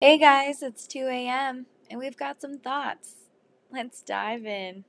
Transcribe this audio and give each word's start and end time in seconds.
Hey 0.00 0.16
guys, 0.16 0.62
it's 0.62 0.86
2 0.86 1.08
a.m. 1.10 1.66
and 1.90 1.98
we've 1.98 2.16
got 2.16 2.40
some 2.40 2.60
thoughts. 2.60 3.14
Let's 3.72 4.00
dive 4.00 4.46
in. 4.46 4.84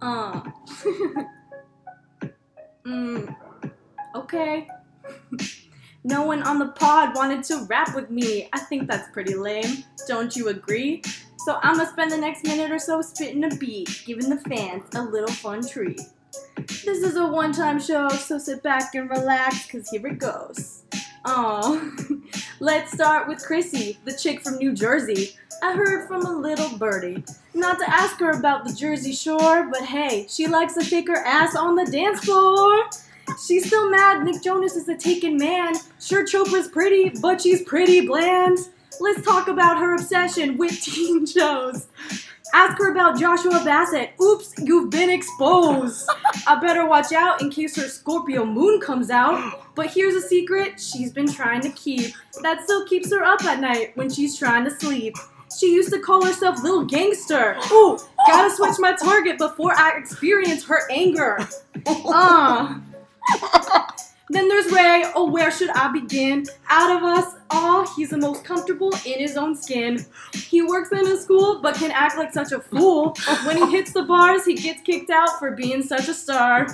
Uh. 0.00 0.42
mm. 2.86 3.36
Okay. 4.14 4.68
no 6.04 6.22
one 6.22 6.44
on 6.44 6.60
the 6.60 6.68
pod 6.76 7.16
wanted 7.16 7.42
to 7.46 7.66
rap 7.68 7.96
with 7.96 8.10
me. 8.10 8.48
I 8.52 8.60
think 8.60 8.88
that's 8.88 9.10
pretty 9.10 9.34
lame. 9.34 9.82
Don't 10.06 10.36
you 10.36 10.50
agree? 10.50 11.02
So 11.38 11.58
I'ma 11.64 11.84
spend 11.86 12.12
the 12.12 12.16
next 12.16 12.44
minute 12.46 12.70
or 12.70 12.78
so 12.78 13.02
spitting 13.02 13.42
a 13.42 13.56
beat, 13.56 14.04
giving 14.06 14.30
the 14.30 14.38
fans 14.38 14.84
a 14.94 15.02
little 15.02 15.34
fun 15.34 15.66
treat. 15.66 16.00
This 16.56 17.02
is 17.02 17.16
a 17.16 17.26
one-time 17.26 17.80
show, 17.80 18.08
so 18.08 18.38
sit 18.38 18.62
back 18.62 18.94
and 18.94 19.10
relax, 19.10 19.70
cause 19.70 19.88
here 19.90 20.06
it 20.06 20.18
goes. 20.18 20.82
Oh, 21.24 21.94
let's 22.60 22.92
start 22.92 23.28
with 23.28 23.44
Chrissy, 23.44 23.98
the 24.04 24.12
chick 24.12 24.40
from 24.40 24.56
New 24.56 24.72
Jersey. 24.72 25.36
I 25.62 25.74
heard 25.74 26.06
from 26.06 26.24
a 26.24 26.32
little 26.32 26.78
birdie. 26.78 27.24
Not 27.54 27.78
to 27.80 27.90
ask 27.90 28.18
her 28.20 28.30
about 28.30 28.64
the 28.64 28.72
Jersey 28.72 29.12
Shore, 29.12 29.68
but 29.70 29.82
hey, 29.82 30.26
she 30.28 30.46
likes 30.46 30.74
to 30.74 30.84
shake 30.84 31.08
her 31.08 31.24
ass 31.24 31.56
on 31.56 31.74
the 31.74 31.84
dance 31.84 32.24
floor. 32.24 32.88
She's 33.46 33.66
still 33.66 33.90
mad 33.90 34.24
Nick 34.24 34.42
Jonas 34.42 34.76
is 34.76 34.88
a 34.88 34.96
taken 34.96 35.36
man. 35.36 35.74
Sure, 36.00 36.24
Chopra's 36.24 36.68
pretty, 36.68 37.10
but 37.20 37.42
she's 37.42 37.62
pretty 37.62 38.06
bland. 38.06 38.58
Let's 39.00 39.22
talk 39.22 39.48
about 39.48 39.78
her 39.78 39.94
obsession 39.94 40.56
with 40.56 40.80
teen 40.82 41.26
shows. 41.26 41.86
Ask 42.54 42.78
her 42.78 42.90
about 42.90 43.18
Joshua 43.18 43.62
Bassett. 43.64 44.10
Oops, 44.20 44.54
you've 44.58 44.90
been 44.90 45.10
exposed. 45.10 46.08
I 46.46 46.58
better 46.60 46.86
watch 46.86 47.12
out 47.12 47.42
in 47.42 47.50
case 47.50 47.76
her 47.76 47.88
Scorpio 47.88 48.44
moon 48.44 48.80
comes 48.80 49.10
out. 49.10 49.74
But 49.74 49.90
here's 49.90 50.14
a 50.14 50.26
secret 50.26 50.80
she's 50.80 51.12
been 51.12 51.30
trying 51.30 51.60
to 51.62 51.70
keep 51.70 52.14
that 52.42 52.62
still 52.64 52.86
keeps 52.86 53.10
her 53.10 53.22
up 53.22 53.44
at 53.44 53.60
night 53.60 53.96
when 53.96 54.10
she's 54.10 54.38
trying 54.38 54.64
to 54.64 54.70
sleep. 54.70 55.14
She 55.58 55.72
used 55.72 55.92
to 55.92 55.98
call 55.98 56.24
herself 56.24 56.62
Little 56.62 56.84
Gangster. 56.84 57.56
Ooh, 57.72 57.98
gotta 58.26 58.54
switch 58.54 58.76
my 58.78 58.94
target 58.94 59.38
before 59.38 59.72
I 59.74 59.96
experience 59.98 60.64
her 60.64 60.90
anger. 60.90 61.38
Uh. 61.86 62.80
Then 64.30 64.48
there's 64.48 64.70
Ray. 64.72 65.04
Oh, 65.14 65.30
where 65.30 65.50
should 65.50 65.70
I 65.70 65.90
begin? 65.92 66.44
Out 66.68 66.96
of 66.96 67.02
us 67.02 67.34
all, 67.50 67.86
he's 67.94 68.10
the 68.10 68.18
most 68.18 68.44
comfortable 68.44 68.92
in 69.06 69.18
his 69.18 69.36
own 69.36 69.56
skin. 69.56 70.04
He 70.34 70.62
works 70.62 70.92
in 70.92 71.06
a 71.06 71.16
school, 71.16 71.60
but 71.62 71.76
can 71.76 71.90
act 71.90 72.18
like 72.18 72.32
such 72.32 72.52
a 72.52 72.60
fool. 72.60 73.16
When 73.44 73.56
he 73.56 73.70
hits 73.70 73.92
the 73.92 74.02
bars, 74.02 74.44
he 74.44 74.54
gets 74.54 74.82
kicked 74.82 75.10
out 75.10 75.38
for 75.38 75.52
being 75.52 75.82
such 75.82 76.08
a 76.08 76.14
star. 76.14 76.66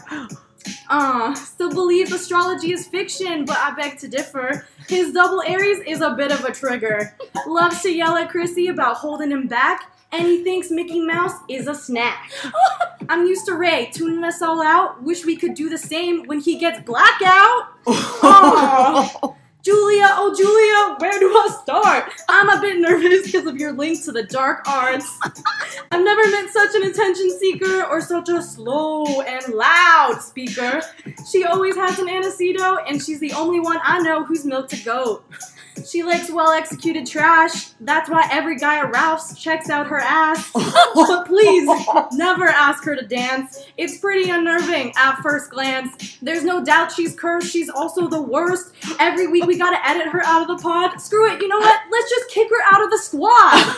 Uh, 0.88 1.34
still 1.34 1.70
believe 1.70 2.12
astrology 2.12 2.72
is 2.72 2.86
fiction, 2.88 3.44
but 3.44 3.58
I 3.58 3.74
beg 3.74 3.98
to 3.98 4.08
differ. 4.08 4.66
His 4.88 5.12
double 5.12 5.42
Aries 5.42 5.80
is 5.86 6.00
a 6.00 6.14
bit 6.14 6.32
of 6.32 6.44
a 6.44 6.52
trigger. 6.52 7.16
Loves 7.46 7.82
to 7.82 7.90
yell 7.90 8.16
at 8.16 8.30
Chrissy 8.30 8.68
about 8.68 8.96
holding 8.96 9.30
him 9.30 9.46
back, 9.46 9.92
and 10.12 10.26
he 10.26 10.42
thinks 10.42 10.70
Mickey 10.70 11.00
Mouse 11.00 11.34
is 11.48 11.68
a 11.68 11.74
snack. 11.74 12.32
I'm 13.08 13.26
used 13.26 13.46
to 13.46 13.54
Ray 13.54 13.90
tuning 13.92 14.24
us 14.24 14.42
all 14.42 14.62
out. 14.62 15.02
Wish 15.02 15.24
we 15.24 15.36
could 15.36 15.54
do 15.54 15.68
the 15.68 15.78
same 15.78 16.24
when 16.24 16.40
he 16.40 16.58
gets 16.58 16.80
blackout. 16.80 17.68
Julia, 19.64 20.08
oh 20.10 20.34
Julia, 20.36 20.96
where 20.98 21.18
do 21.18 21.30
I 21.30 21.58
start? 21.62 22.12
I'm 22.28 22.50
a 22.50 22.60
bit 22.60 22.78
nervous 22.78 23.24
because 23.24 23.46
of 23.46 23.56
your 23.56 23.72
link 23.72 24.04
to 24.04 24.12
the 24.12 24.22
dark 24.22 24.68
arts. 24.68 25.18
I've 25.90 26.04
never 26.04 26.30
met 26.30 26.50
such 26.50 26.74
an 26.74 26.82
attention 26.82 27.30
seeker 27.38 27.84
or 27.84 28.02
such 28.02 28.28
a 28.28 28.42
slow 28.42 29.22
and 29.22 29.54
loud 29.54 30.18
speaker. 30.20 30.82
She 31.30 31.44
always 31.44 31.76
has 31.76 31.98
an 31.98 32.10
antecedent, 32.10 32.80
and 32.86 33.02
she's 33.02 33.20
the 33.20 33.32
only 33.32 33.58
one 33.58 33.78
I 33.82 34.00
know 34.00 34.22
who's 34.24 34.44
milked 34.44 34.74
a 34.74 34.84
goat. 34.84 35.24
She 35.84 36.02
likes 36.02 36.30
well 36.30 36.52
executed 36.52 37.06
trash. 37.06 37.70
That's 37.80 38.08
why 38.08 38.28
every 38.30 38.56
guy 38.56 38.78
at 38.78 38.90
Ralph's 38.90 39.40
checks 39.40 39.68
out 39.68 39.86
her 39.88 39.98
ass. 39.98 40.50
but 40.94 41.24
please, 41.26 41.68
never 42.12 42.46
ask 42.46 42.84
her 42.84 42.94
to 42.94 43.06
dance. 43.06 43.64
It's 43.76 43.98
pretty 43.98 44.30
unnerving 44.30 44.92
at 44.96 45.16
first 45.22 45.50
glance. 45.50 46.18
There's 46.22 46.44
no 46.44 46.64
doubt 46.64 46.92
she's 46.92 47.14
cursed. 47.14 47.50
She's 47.50 47.68
also 47.68 48.08
the 48.08 48.22
worst. 48.22 48.72
Every 49.00 49.26
week 49.26 49.46
we 49.46 49.58
gotta 49.58 49.84
edit 49.86 50.08
her 50.08 50.24
out 50.24 50.42
of 50.42 50.48
the 50.56 50.62
pod. 50.62 51.00
Screw 51.00 51.30
it. 51.32 51.40
You 51.40 51.48
know 51.48 51.58
what? 51.58 51.80
Let's 51.90 52.10
just 52.10 52.30
kick 52.30 52.48
her 52.50 52.74
out 52.74 52.82
of 52.84 52.90
the 52.90 52.98
squad. 52.98 53.24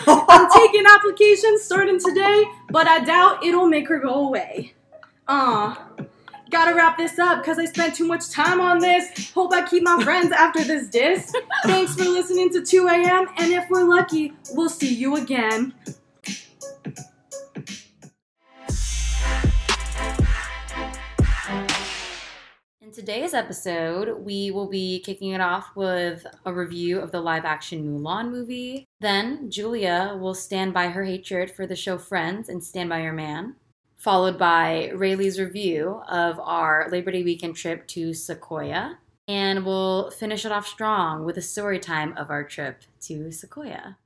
I'm 0.28 0.50
taking 0.52 0.84
applications 0.86 1.62
starting 1.62 1.98
today, 1.98 2.44
but 2.70 2.86
I 2.86 3.00
doubt 3.04 3.44
it'll 3.44 3.68
make 3.68 3.88
her 3.88 3.98
go 3.98 4.26
away. 4.26 4.74
Aw. 5.28 5.86
Gotta 6.48 6.76
wrap 6.76 6.96
this 6.96 7.18
up 7.18 7.42
because 7.42 7.58
I 7.58 7.64
spent 7.64 7.96
too 7.96 8.06
much 8.06 8.30
time 8.30 8.60
on 8.60 8.78
this. 8.78 9.32
Hope 9.32 9.52
I 9.52 9.66
keep 9.66 9.82
my 9.82 10.02
friends 10.04 10.30
after 10.36 10.62
this 10.62 10.88
diss. 10.88 11.32
Thanks 11.64 11.94
for 11.94 12.04
listening 12.04 12.50
to 12.50 12.64
2 12.64 12.86
a.m. 12.86 13.26
And 13.36 13.52
if 13.52 13.68
we're 13.68 13.84
lucky, 13.84 14.32
we'll 14.52 14.68
see 14.68 14.94
you 14.94 15.16
again. 15.16 15.74
In 22.80 22.92
today's 22.92 23.34
episode, 23.34 24.24
we 24.24 24.52
will 24.52 24.68
be 24.68 25.00
kicking 25.00 25.30
it 25.30 25.40
off 25.40 25.74
with 25.74 26.24
a 26.44 26.52
review 26.54 27.00
of 27.00 27.10
the 27.10 27.20
live 27.20 27.44
action 27.44 27.84
Mulan 27.84 28.30
movie. 28.30 28.84
Then, 29.00 29.50
Julia 29.50 30.16
will 30.20 30.34
stand 30.34 30.72
by 30.72 30.88
her 30.88 31.02
hatred 31.02 31.50
for 31.50 31.66
the 31.66 31.74
show 31.74 31.98
Friends 31.98 32.48
and 32.48 32.62
Stand 32.62 32.88
By 32.88 33.02
Your 33.02 33.12
Man, 33.12 33.56
followed 34.06 34.38
by 34.38 34.88
Rayleigh's 34.94 35.40
review 35.40 36.00
of 36.08 36.38
our 36.38 36.88
Labor 36.92 37.10
Day 37.10 37.24
weekend 37.24 37.56
trip 37.56 37.88
to 37.88 38.14
Sequoia. 38.14 38.98
And 39.26 39.66
we'll 39.66 40.12
finish 40.12 40.44
it 40.44 40.52
off 40.52 40.68
strong 40.68 41.24
with 41.24 41.38
a 41.38 41.42
story 41.42 41.80
time 41.80 42.16
of 42.16 42.30
our 42.30 42.44
trip 42.44 42.82
to 43.00 43.32
Sequoia. 43.32 43.96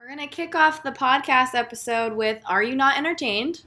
We're 0.00 0.08
going 0.08 0.18
to 0.18 0.26
kick 0.26 0.56
off 0.56 0.82
the 0.82 0.90
podcast 0.90 1.54
episode 1.54 2.14
with 2.14 2.42
Are 2.46 2.64
You 2.64 2.74
Not 2.74 2.98
Entertained? 2.98 3.62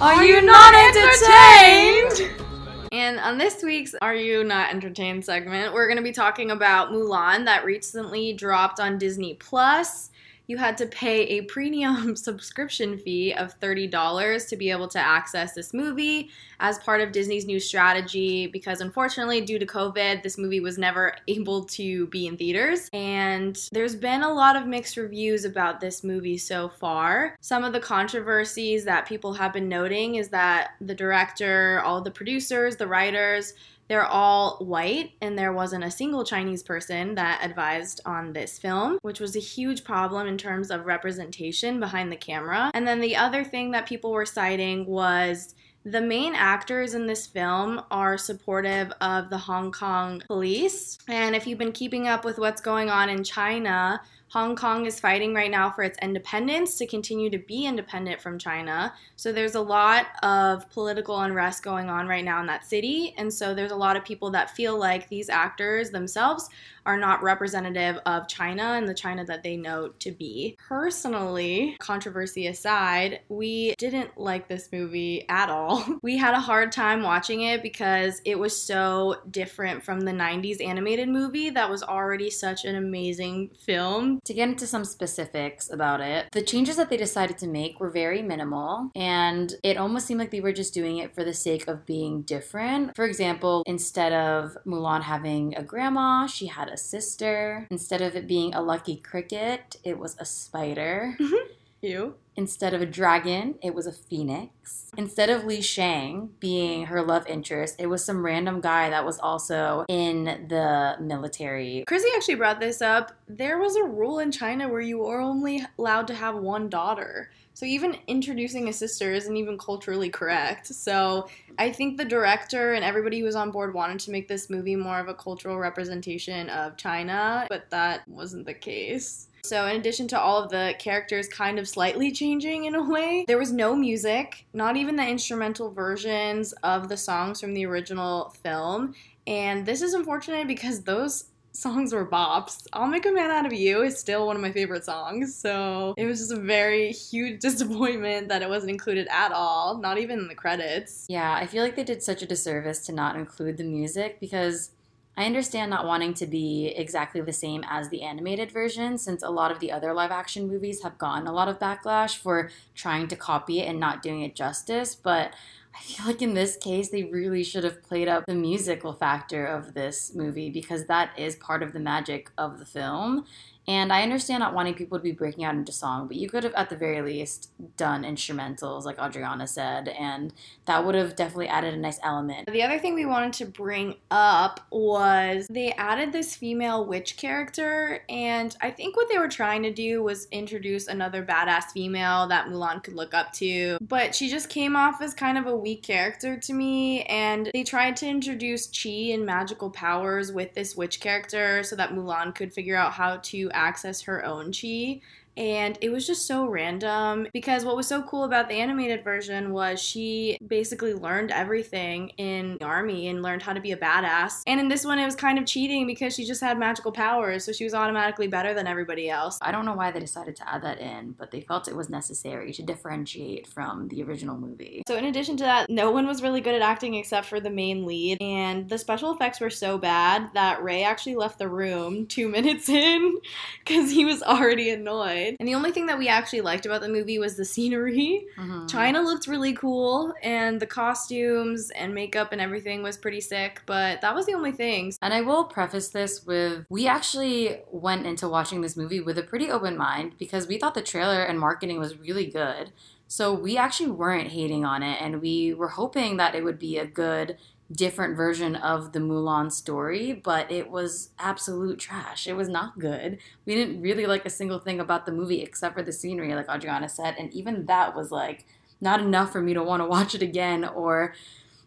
Are 0.00 0.24
you 0.24 0.42
not 0.42 0.74
entertained? 0.74 2.47
And 2.90 3.18
on 3.20 3.36
this 3.36 3.62
week's 3.62 3.94
Are 4.00 4.14
You 4.14 4.44
Not 4.44 4.70
Entertained 4.70 5.24
segment, 5.24 5.74
we're 5.74 5.86
going 5.86 5.98
to 5.98 6.02
be 6.02 6.12
talking 6.12 6.50
about 6.50 6.90
Mulan 6.90 7.44
that 7.44 7.64
recently 7.64 8.32
dropped 8.32 8.80
on 8.80 8.98
Disney 8.98 9.34
Plus. 9.34 10.10
You 10.48 10.56
had 10.56 10.78
to 10.78 10.86
pay 10.86 11.24
a 11.24 11.42
premium 11.42 12.16
subscription 12.16 12.96
fee 12.96 13.34
of 13.34 13.60
$30 13.60 14.48
to 14.48 14.56
be 14.56 14.70
able 14.70 14.88
to 14.88 14.98
access 14.98 15.52
this 15.52 15.74
movie 15.74 16.30
as 16.58 16.78
part 16.78 17.02
of 17.02 17.12
Disney's 17.12 17.44
new 17.44 17.60
strategy 17.60 18.46
because 18.46 18.80
unfortunately 18.80 19.42
due 19.42 19.58
to 19.58 19.66
COVID, 19.66 20.22
this 20.22 20.38
movie 20.38 20.60
was 20.60 20.78
never 20.78 21.14
able 21.28 21.64
to 21.64 22.06
be 22.06 22.26
in 22.26 22.38
theaters. 22.38 22.88
And 22.94 23.58
there's 23.72 23.94
been 23.94 24.22
a 24.22 24.32
lot 24.32 24.56
of 24.56 24.66
mixed 24.66 24.96
reviews 24.96 25.44
about 25.44 25.80
this 25.80 26.02
movie 26.02 26.38
so 26.38 26.70
far. 26.70 27.36
Some 27.42 27.62
of 27.62 27.74
the 27.74 27.80
controversies 27.80 28.86
that 28.86 29.06
people 29.06 29.34
have 29.34 29.52
been 29.52 29.68
noting 29.68 30.14
is 30.14 30.30
that 30.30 30.70
the 30.80 30.94
director, 30.94 31.82
all 31.84 32.00
the 32.00 32.10
producers, 32.10 32.76
the 32.76 32.86
writers, 32.86 33.52
they're 33.88 34.06
all 34.06 34.58
white, 34.58 35.12
and 35.20 35.38
there 35.38 35.52
wasn't 35.52 35.84
a 35.84 35.90
single 35.90 36.24
Chinese 36.24 36.62
person 36.62 37.14
that 37.14 37.40
advised 37.42 38.00
on 38.04 38.32
this 38.32 38.58
film, 38.58 38.98
which 39.02 39.18
was 39.20 39.34
a 39.34 39.40
huge 39.40 39.82
problem 39.82 40.26
in 40.26 40.38
terms 40.38 40.70
of 40.70 40.86
representation 40.86 41.80
behind 41.80 42.12
the 42.12 42.16
camera. 42.16 42.70
And 42.74 42.86
then 42.86 43.00
the 43.00 43.16
other 43.16 43.44
thing 43.44 43.70
that 43.72 43.86
people 43.86 44.12
were 44.12 44.26
citing 44.26 44.86
was 44.86 45.54
the 45.84 46.00
main 46.00 46.34
actors 46.34 46.92
in 46.92 47.06
this 47.06 47.26
film 47.26 47.80
are 47.90 48.18
supportive 48.18 48.92
of 49.00 49.30
the 49.30 49.38
Hong 49.38 49.72
Kong 49.72 50.22
police. 50.26 50.98
And 51.08 51.34
if 51.34 51.46
you've 51.46 51.58
been 51.58 51.72
keeping 51.72 52.08
up 52.08 52.24
with 52.24 52.38
what's 52.38 52.60
going 52.60 52.90
on 52.90 53.08
in 53.08 53.24
China, 53.24 54.02
Hong 54.30 54.56
Kong 54.56 54.84
is 54.84 55.00
fighting 55.00 55.32
right 55.32 55.50
now 55.50 55.70
for 55.70 55.82
its 55.82 55.98
independence 56.02 56.76
to 56.76 56.86
continue 56.86 57.30
to 57.30 57.38
be 57.38 57.64
independent 57.64 58.20
from 58.20 58.38
China. 58.38 58.92
So 59.16 59.32
there's 59.32 59.54
a 59.54 59.60
lot 59.60 60.06
of 60.22 60.68
political 60.70 61.18
unrest 61.18 61.62
going 61.62 61.88
on 61.88 62.06
right 62.06 62.24
now 62.24 62.38
in 62.40 62.46
that 62.46 62.66
city. 62.66 63.14
And 63.16 63.32
so 63.32 63.54
there's 63.54 63.72
a 63.72 63.76
lot 63.76 63.96
of 63.96 64.04
people 64.04 64.30
that 64.32 64.50
feel 64.50 64.78
like 64.78 65.08
these 65.08 65.30
actors 65.30 65.90
themselves 65.90 66.50
are 66.88 66.96
not 66.96 67.22
representative 67.22 67.98
of 68.06 68.26
China 68.28 68.62
and 68.62 68.88
the 68.88 68.94
China 68.94 69.22
that 69.26 69.42
they 69.42 69.58
know 69.58 69.88
to 69.98 70.10
be. 70.10 70.56
Personally, 70.58 71.76
controversy 71.80 72.46
aside, 72.46 73.20
we 73.28 73.74
didn't 73.76 74.16
like 74.16 74.48
this 74.48 74.70
movie 74.72 75.28
at 75.28 75.50
all. 75.50 75.84
We 76.00 76.16
had 76.16 76.32
a 76.32 76.40
hard 76.40 76.72
time 76.72 77.02
watching 77.02 77.42
it 77.42 77.62
because 77.62 78.22
it 78.24 78.38
was 78.38 78.58
so 78.58 79.16
different 79.30 79.82
from 79.82 80.00
the 80.00 80.12
90s 80.12 80.64
animated 80.64 81.08
movie 81.08 81.50
that 81.50 81.68
was 81.68 81.82
already 81.82 82.30
such 82.30 82.64
an 82.64 82.76
amazing 82.76 83.50
film. 83.58 84.20
To 84.24 84.32
get 84.32 84.48
into 84.48 84.66
some 84.66 84.84
specifics 84.84 85.70
about 85.70 86.00
it, 86.00 86.28
the 86.32 86.40
changes 86.40 86.76
that 86.76 86.88
they 86.88 86.96
decided 86.96 87.36
to 87.38 87.46
make 87.46 87.78
were 87.78 87.90
very 87.90 88.22
minimal, 88.22 88.90
and 88.94 89.54
it 89.62 89.76
almost 89.76 90.06
seemed 90.06 90.20
like 90.20 90.30
they 90.30 90.40
were 90.40 90.52
just 90.52 90.72
doing 90.72 90.98
it 90.98 91.14
for 91.14 91.24
the 91.24 91.34
sake 91.34 91.68
of 91.68 91.84
being 91.84 92.22
different. 92.22 92.96
For 92.96 93.04
example, 93.04 93.64
instead 93.66 94.12
of 94.12 94.56
Mulan 94.64 95.02
having 95.02 95.54
a 95.56 95.62
grandma, 95.62 96.26
she 96.26 96.46
had 96.46 96.68
a 96.68 96.77
sister. 96.78 97.66
Instead 97.70 98.00
of 98.00 98.16
it 98.16 98.26
being 98.26 98.54
a 98.54 98.62
lucky 98.62 98.96
cricket, 98.96 99.76
it 99.84 99.98
was 99.98 100.16
a 100.18 100.24
spider. 100.24 101.16
Mm-hmm. 101.20 101.52
You? 101.80 102.14
Instead 102.36 102.72
of 102.72 102.80
a 102.80 102.86
dragon, 102.86 103.56
it 103.62 103.74
was 103.74 103.86
a 103.86 103.92
phoenix. 103.92 104.90
Instead 104.96 105.28
of 105.28 105.44
Li 105.44 105.60
Shang 105.60 106.30
being 106.38 106.86
her 106.86 107.02
love 107.02 107.26
interest, 107.26 107.76
it 107.80 107.86
was 107.86 108.04
some 108.04 108.24
random 108.24 108.60
guy 108.60 108.90
that 108.90 109.04
was 109.04 109.18
also 109.18 109.84
in 109.88 110.46
the 110.48 110.96
military. 111.00 111.84
Chrissy 111.86 112.08
actually 112.14 112.36
brought 112.36 112.60
this 112.60 112.80
up. 112.80 113.12
There 113.28 113.58
was 113.58 113.74
a 113.74 113.82
rule 113.84 114.20
in 114.20 114.30
China 114.30 114.68
where 114.68 114.80
you 114.80 114.98
were 114.98 115.20
only 115.20 115.64
allowed 115.78 116.06
to 116.08 116.14
have 116.14 116.36
one 116.36 116.68
daughter. 116.68 117.30
So 117.54 117.66
even 117.66 117.96
introducing 118.06 118.68
a 118.68 118.72
sister 118.72 119.12
isn't 119.12 119.36
even 119.36 119.58
culturally 119.58 120.10
correct. 120.10 120.68
So 120.68 121.28
I 121.58 121.72
think 121.72 121.96
the 121.96 122.04
director 122.04 122.74
and 122.74 122.84
everybody 122.84 123.18
who 123.18 123.24
was 123.24 123.34
on 123.34 123.50
board 123.50 123.74
wanted 123.74 123.98
to 124.00 124.12
make 124.12 124.28
this 124.28 124.48
movie 124.48 124.76
more 124.76 125.00
of 125.00 125.08
a 125.08 125.14
cultural 125.14 125.58
representation 125.58 126.50
of 126.50 126.76
China, 126.76 127.46
but 127.48 127.68
that 127.70 128.06
wasn't 128.06 128.46
the 128.46 128.54
case. 128.54 129.26
So, 129.48 129.64
in 129.66 129.76
addition 129.76 130.06
to 130.08 130.20
all 130.20 130.42
of 130.42 130.50
the 130.50 130.74
characters 130.78 131.26
kind 131.26 131.58
of 131.58 131.66
slightly 131.66 132.12
changing 132.12 132.66
in 132.66 132.74
a 132.74 132.82
way, 132.82 133.24
there 133.26 133.38
was 133.38 133.50
no 133.50 133.74
music, 133.74 134.44
not 134.52 134.76
even 134.76 134.96
the 134.96 135.06
instrumental 135.06 135.70
versions 135.70 136.52
of 136.62 136.90
the 136.90 136.98
songs 136.98 137.40
from 137.40 137.54
the 137.54 137.64
original 137.64 138.28
film. 138.42 138.94
And 139.26 139.64
this 139.64 139.80
is 139.80 139.94
unfortunate 139.94 140.46
because 140.48 140.82
those 140.82 141.30
songs 141.52 141.94
were 141.94 142.06
bops. 142.06 142.66
I'll 142.74 142.86
Make 142.86 143.06
a 143.06 143.10
Man 143.10 143.30
Out 143.30 143.46
of 143.46 143.54
You 143.54 143.82
is 143.82 143.98
still 143.98 144.26
one 144.26 144.36
of 144.36 144.42
my 144.42 144.52
favorite 144.52 144.84
songs. 144.84 145.34
So 145.34 145.94
it 145.96 146.04
was 146.04 146.18
just 146.18 146.32
a 146.32 146.40
very 146.40 146.92
huge 146.92 147.40
disappointment 147.40 148.28
that 148.28 148.42
it 148.42 148.50
wasn't 148.50 148.70
included 148.70 149.08
at 149.10 149.32
all, 149.32 149.78
not 149.78 149.98
even 149.98 150.18
in 150.18 150.28
the 150.28 150.34
credits. 150.34 151.06
Yeah, 151.08 151.32
I 151.32 151.46
feel 151.46 151.62
like 151.62 151.74
they 151.74 151.84
did 151.84 152.02
such 152.02 152.22
a 152.22 152.26
disservice 152.26 152.80
to 152.86 152.92
not 152.92 153.16
include 153.16 153.56
the 153.56 153.64
music 153.64 154.20
because 154.20 154.72
I 155.18 155.24
understand 155.24 155.68
not 155.68 155.84
wanting 155.84 156.14
to 156.14 156.28
be 156.28 156.68
exactly 156.76 157.20
the 157.20 157.32
same 157.32 157.64
as 157.68 157.88
the 157.88 158.02
animated 158.02 158.52
version, 158.52 158.96
since 158.98 159.24
a 159.24 159.30
lot 159.30 159.50
of 159.50 159.58
the 159.58 159.72
other 159.72 159.92
live 159.92 160.12
action 160.12 160.46
movies 160.46 160.84
have 160.84 160.96
gotten 160.96 161.26
a 161.26 161.32
lot 161.32 161.48
of 161.48 161.58
backlash 161.58 162.16
for 162.16 162.50
trying 162.76 163.08
to 163.08 163.16
copy 163.16 163.58
it 163.58 163.64
and 163.64 163.80
not 163.80 164.00
doing 164.00 164.22
it 164.22 164.36
justice. 164.36 164.94
But 164.94 165.34
I 165.74 165.80
feel 165.80 166.06
like 166.06 166.22
in 166.22 166.34
this 166.34 166.56
case, 166.56 166.90
they 166.90 167.02
really 167.02 167.42
should 167.42 167.64
have 167.64 167.82
played 167.82 168.06
up 168.06 168.26
the 168.26 168.34
musical 168.36 168.92
factor 168.92 169.44
of 169.44 169.74
this 169.74 170.14
movie 170.14 170.50
because 170.50 170.84
that 170.84 171.10
is 171.18 171.34
part 171.34 171.64
of 171.64 171.72
the 171.72 171.80
magic 171.80 172.30
of 172.38 172.60
the 172.60 172.64
film. 172.64 173.24
And 173.68 173.92
I 173.92 174.02
understand 174.02 174.40
not 174.40 174.54
wanting 174.54 174.72
people 174.72 174.98
to 174.98 175.02
be 175.02 175.12
breaking 175.12 175.44
out 175.44 175.54
into 175.54 175.72
song, 175.72 176.08
but 176.08 176.16
you 176.16 176.26
could 176.26 176.42
have 176.42 176.54
at 176.54 176.70
the 176.70 176.76
very 176.76 177.02
least 177.02 177.50
done 177.76 178.02
instrumentals, 178.02 178.84
like 178.84 178.98
Adriana 178.98 179.46
said, 179.46 179.88
and 179.88 180.32
that 180.64 180.86
would 180.86 180.94
have 180.94 181.14
definitely 181.14 181.48
added 181.48 181.74
a 181.74 181.76
nice 181.76 182.00
element. 182.02 182.50
The 182.50 182.62
other 182.62 182.78
thing 182.78 182.94
we 182.94 183.04
wanted 183.04 183.34
to 183.34 183.44
bring 183.44 183.96
up 184.10 184.60
was 184.70 185.46
they 185.50 185.72
added 185.72 186.12
this 186.12 186.34
female 186.34 186.86
witch 186.86 187.18
character, 187.18 188.02
and 188.08 188.56
I 188.62 188.70
think 188.70 188.96
what 188.96 189.10
they 189.10 189.18
were 189.18 189.28
trying 189.28 189.62
to 189.64 189.72
do 189.72 190.02
was 190.02 190.28
introduce 190.30 190.88
another 190.88 191.22
badass 191.22 191.64
female 191.74 192.26
that 192.28 192.46
Mulan 192.46 192.82
could 192.82 192.94
look 192.94 193.12
up 193.12 193.34
to, 193.34 193.76
but 193.82 194.14
she 194.14 194.30
just 194.30 194.48
came 194.48 194.76
off 194.76 195.02
as 195.02 195.12
kind 195.12 195.36
of 195.36 195.44
a 195.44 195.54
weak 195.54 195.82
character 195.82 196.38
to 196.38 196.54
me, 196.54 197.02
and 197.02 197.50
they 197.52 197.64
tried 197.64 197.98
to 197.98 198.06
introduce 198.08 198.66
chi 198.66 199.12
and 199.12 199.26
magical 199.26 199.68
powers 199.68 200.32
with 200.32 200.54
this 200.54 200.74
witch 200.74 201.00
character 201.00 201.62
so 201.62 201.76
that 201.76 201.90
Mulan 201.90 202.34
could 202.34 202.54
figure 202.54 202.74
out 202.74 202.92
how 202.92 203.18
to 203.18 203.50
access 203.58 204.02
her 204.02 204.24
own 204.24 204.52
chi 204.52 205.00
and 205.38 205.78
it 205.80 205.90
was 205.90 206.04
just 206.04 206.26
so 206.26 206.46
random 206.46 207.28
because 207.32 207.64
what 207.64 207.76
was 207.76 207.86
so 207.86 208.02
cool 208.02 208.24
about 208.24 208.48
the 208.48 208.56
animated 208.56 209.04
version 209.04 209.52
was 209.52 209.80
she 209.80 210.36
basically 210.44 210.94
learned 210.94 211.30
everything 211.30 212.08
in 212.18 212.56
the 212.58 212.64
army 212.64 213.06
and 213.06 213.22
learned 213.22 213.42
how 213.42 213.52
to 213.52 213.60
be 213.60 213.70
a 213.70 213.76
badass. 213.76 214.42
And 214.48 214.58
in 214.58 214.68
this 214.68 214.84
one, 214.84 214.98
it 214.98 215.04
was 215.04 215.14
kind 215.14 215.38
of 215.38 215.46
cheating 215.46 215.86
because 215.86 216.14
she 216.14 216.24
just 216.24 216.40
had 216.40 216.58
magical 216.58 216.90
powers, 216.90 217.44
so 217.44 217.52
she 217.52 217.62
was 217.62 217.72
automatically 217.72 218.26
better 218.26 218.52
than 218.52 218.66
everybody 218.66 219.08
else. 219.08 219.38
I 219.40 219.52
don't 219.52 219.64
know 219.64 219.74
why 219.74 219.92
they 219.92 220.00
decided 220.00 220.34
to 220.36 220.52
add 220.52 220.62
that 220.62 220.80
in, 220.80 221.12
but 221.12 221.30
they 221.30 221.40
felt 221.40 221.68
it 221.68 221.76
was 221.76 221.88
necessary 221.88 222.52
to 222.54 222.62
differentiate 222.62 223.46
from 223.46 223.86
the 223.88 224.02
original 224.02 224.36
movie. 224.36 224.82
So, 224.88 224.96
in 224.96 225.04
addition 225.04 225.36
to 225.36 225.44
that, 225.44 225.70
no 225.70 225.92
one 225.92 226.06
was 226.06 226.20
really 226.20 226.40
good 226.40 226.56
at 226.56 226.62
acting 226.62 226.94
except 226.94 227.28
for 227.28 227.38
the 227.38 227.50
main 227.50 227.86
lead, 227.86 228.20
and 228.20 228.68
the 228.68 228.78
special 228.78 229.12
effects 229.12 229.38
were 229.38 229.50
so 229.50 229.78
bad 229.78 230.30
that 230.34 230.62
Ray 230.64 230.82
actually 230.82 231.14
left 231.14 231.38
the 231.38 231.48
room 231.48 232.06
two 232.06 232.28
minutes 232.38 232.68
in 232.68 233.18
because 233.64 233.92
he 233.92 234.04
was 234.04 234.20
already 234.22 234.70
annoyed. 234.70 235.27
And 235.38 235.48
the 235.48 235.54
only 235.54 235.72
thing 235.72 235.86
that 235.86 235.98
we 235.98 236.08
actually 236.08 236.40
liked 236.40 236.66
about 236.66 236.80
the 236.80 236.88
movie 236.88 237.18
was 237.18 237.36
the 237.36 237.44
scenery. 237.44 238.26
Mm-hmm. 238.36 238.66
China 238.66 239.00
looked 239.00 239.26
really 239.26 239.52
cool, 239.52 240.14
and 240.22 240.60
the 240.60 240.66
costumes 240.66 241.70
and 241.70 241.94
makeup 241.94 242.32
and 242.32 242.40
everything 242.40 242.82
was 242.82 242.96
pretty 242.96 243.20
sick, 243.20 243.62
but 243.66 244.00
that 244.00 244.14
was 244.14 244.26
the 244.26 244.34
only 244.34 244.52
thing. 244.52 244.92
And 245.02 245.12
I 245.12 245.20
will 245.20 245.44
preface 245.44 245.88
this 245.88 246.24
with 246.24 246.64
we 246.68 246.86
actually 246.86 247.60
went 247.70 248.06
into 248.06 248.28
watching 248.28 248.60
this 248.60 248.76
movie 248.76 249.00
with 249.00 249.18
a 249.18 249.22
pretty 249.22 249.50
open 249.50 249.76
mind 249.76 250.14
because 250.18 250.46
we 250.46 250.58
thought 250.58 250.74
the 250.74 250.82
trailer 250.82 251.22
and 251.22 251.38
marketing 251.38 251.78
was 251.78 251.98
really 251.98 252.26
good. 252.26 252.72
So 253.10 253.32
we 253.32 253.56
actually 253.56 253.90
weren't 253.90 254.28
hating 254.28 254.64
on 254.66 254.82
it, 254.82 255.00
and 255.00 255.22
we 255.22 255.54
were 255.54 255.68
hoping 255.68 256.18
that 256.18 256.34
it 256.34 256.44
would 256.44 256.58
be 256.58 256.76
a 256.76 256.86
good 256.86 257.38
different 257.70 258.16
version 258.16 258.56
of 258.56 258.92
the 258.92 258.98
Mulan 258.98 259.52
story, 259.52 260.12
but 260.14 260.50
it 260.50 260.70
was 260.70 261.10
absolute 261.18 261.78
trash. 261.78 262.26
It 262.26 262.32
was 262.34 262.48
not 262.48 262.78
good. 262.78 263.18
We 263.44 263.54
didn't 263.54 263.82
really 263.82 264.06
like 264.06 264.24
a 264.24 264.30
single 264.30 264.58
thing 264.58 264.80
about 264.80 265.04
the 265.06 265.12
movie 265.12 265.42
except 265.42 265.76
for 265.76 265.82
the 265.82 265.92
scenery, 265.92 266.34
like 266.34 266.48
Adriana 266.48 266.88
said, 266.88 267.16
and 267.18 267.32
even 267.32 267.66
that 267.66 267.94
was 267.94 268.10
like 268.10 268.46
not 268.80 269.00
enough 269.00 269.32
for 269.32 269.40
me 269.42 269.54
to 269.54 269.62
want 269.62 269.82
to 269.82 269.86
watch 269.86 270.14
it 270.14 270.22
again 270.22 270.64
or 270.64 271.14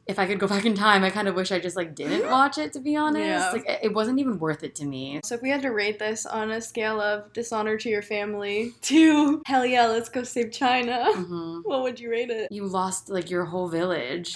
if 0.08 0.18
I 0.18 0.26
could 0.26 0.40
go 0.40 0.48
back 0.56 0.66
in 0.66 0.74
time, 0.74 1.04
I 1.04 1.12
kind 1.12 1.28
of 1.28 1.36
wish 1.36 1.52
I 1.52 1.60
just 1.60 1.76
like 1.76 1.94
didn't 1.94 2.28
watch 2.32 2.58
it 2.58 2.74
to 2.74 2.80
be 2.80 2.96
honest. 2.96 3.24
Yeah. 3.24 3.52
Like 3.52 3.66
it- 3.84 3.94
wasn't 3.94 4.20
even 4.20 4.40
worth 4.40 4.64
it 4.64 4.74
to 4.76 4.86
me. 4.86 5.20
So 5.24 5.36
if 5.36 5.42
we 5.44 5.50
had 5.50 5.62
to 5.62 5.70
rate 5.70 6.00
this 6.00 6.26
on 6.26 6.50
a 6.50 6.62
scale 6.62 7.00
of 7.00 7.32
dishonor 7.34 7.78
to 7.78 7.90
your 7.90 8.02
family 8.02 8.74
to 8.84 9.42
hell 9.46 9.66
yeah, 9.66 9.86
let's 9.86 10.10
go 10.10 10.24
save 10.24 10.52
China, 10.52 11.06
hmm 11.14 11.60
what 11.64 11.84
would 11.84 12.00
you 12.00 12.10
rate 12.10 12.32
it? 12.32 12.52
You 12.52 12.66
lost 12.66 13.10
like 13.10 13.30
your 13.30 13.46
whole 13.46 13.68
village. 13.70 14.36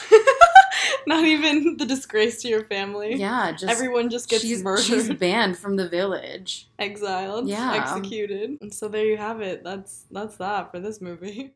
Not 1.07 1.23
even 1.23 1.77
the 1.77 1.85
disgrace 1.85 2.41
to 2.41 2.47
your 2.47 2.63
family. 2.65 3.15
Yeah, 3.15 3.51
just 3.51 3.65
Everyone 3.71 4.09
just 4.09 4.29
gets 4.29 4.41
she's, 4.43 4.63
murdered, 4.63 4.83
she's 4.85 5.09
banned 5.19 5.57
from 5.57 5.75
the 5.75 5.87
village. 5.87 6.67
exiled, 6.79 7.47
Yeah. 7.47 7.73
executed. 7.75 8.57
And 8.61 8.73
so 8.73 8.87
there 8.87 9.05
you 9.05 9.17
have 9.17 9.41
it. 9.41 9.63
That's 9.63 10.05
that's 10.11 10.37
that 10.37 10.71
for 10.71 10.79
this 10.79 11.01
movie. 11.01 11.53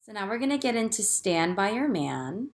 So 0.00 0.12
now 0.14 0.26
we're 0.28 0.38
gonna 0.38 0.58
get 0.58 0.74
into 0.76 1.02
Stand 1.02 1.54
by 1.56 1.70
Your 1.70 1.88
Man. 1.88 2.50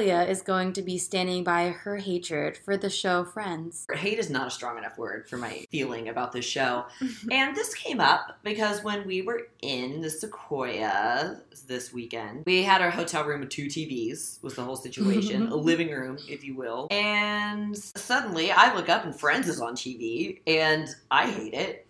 Julia 0.00 0.22
is 0.22 0.40
going 0.40 0.72
to 0.72 0.80
be 0.80 0.96
standing 0.96 1.44
by 1.44 1.68
her 1.68 1.98
hatred 1.98 2.56
for 2.56 2.78
the 2.78 2.88
show 2.88 3.22
Friends. 3.22 3.86
Hate 3.92 4.18
is 4.18 4.30
not 4.30 4.46
a 4.46 4.50
strong 4.50 4.78
enough 4.78 4.96
word 4.96 5.28
for 5.28 5.36
my 5.36 5.66
feeling 5.70 6.08
about 6.08 6.32
this 6.32 6.46
show. 6.46 6.86
and 7.30 7.54
this 7.54 7.74
came 7.74 8.00
up 8.00 8.38
because 8.42 8.82
when 8.82 9.06
we 9.06 9.20
were 9.20 9.48
in 9.60 10.00
the 10.00 10.08
Sequoia 10.08 11.42
this 11.66 11.92
weekend, 11.92 12.44
we 12.46 12.62
had 12.62 12.80
our 12.80 12.88
hotel 12.88 13.24
room 13.24 13.40
with 13.40 13.50
two 13.50 13.66
TVs, 13.66 14.42
was 14.42 14.54
the 14.54 14.64
whole 14.64 14.74
situation, 14.74 15.48
a 15.48 15.54
living 15.70 15.90
room, 15.90 16.16
if 16.26 16.44
you 16.44 16.54
will. 16.54 16.88
And 16.90 17.76
suddenly 17.76 18.52
I 18.52 18.74
look 18.74 18.88
up 18.88 19.04
and 19.04 19.14
Friends 19.14 19.48
is 19.48 19.60
on 19.60 19.74
TV, 19.74 20.40
and 20.46 20.88
I 21.10 21.30
hate 21.30 21.52
it. 21.52 21.86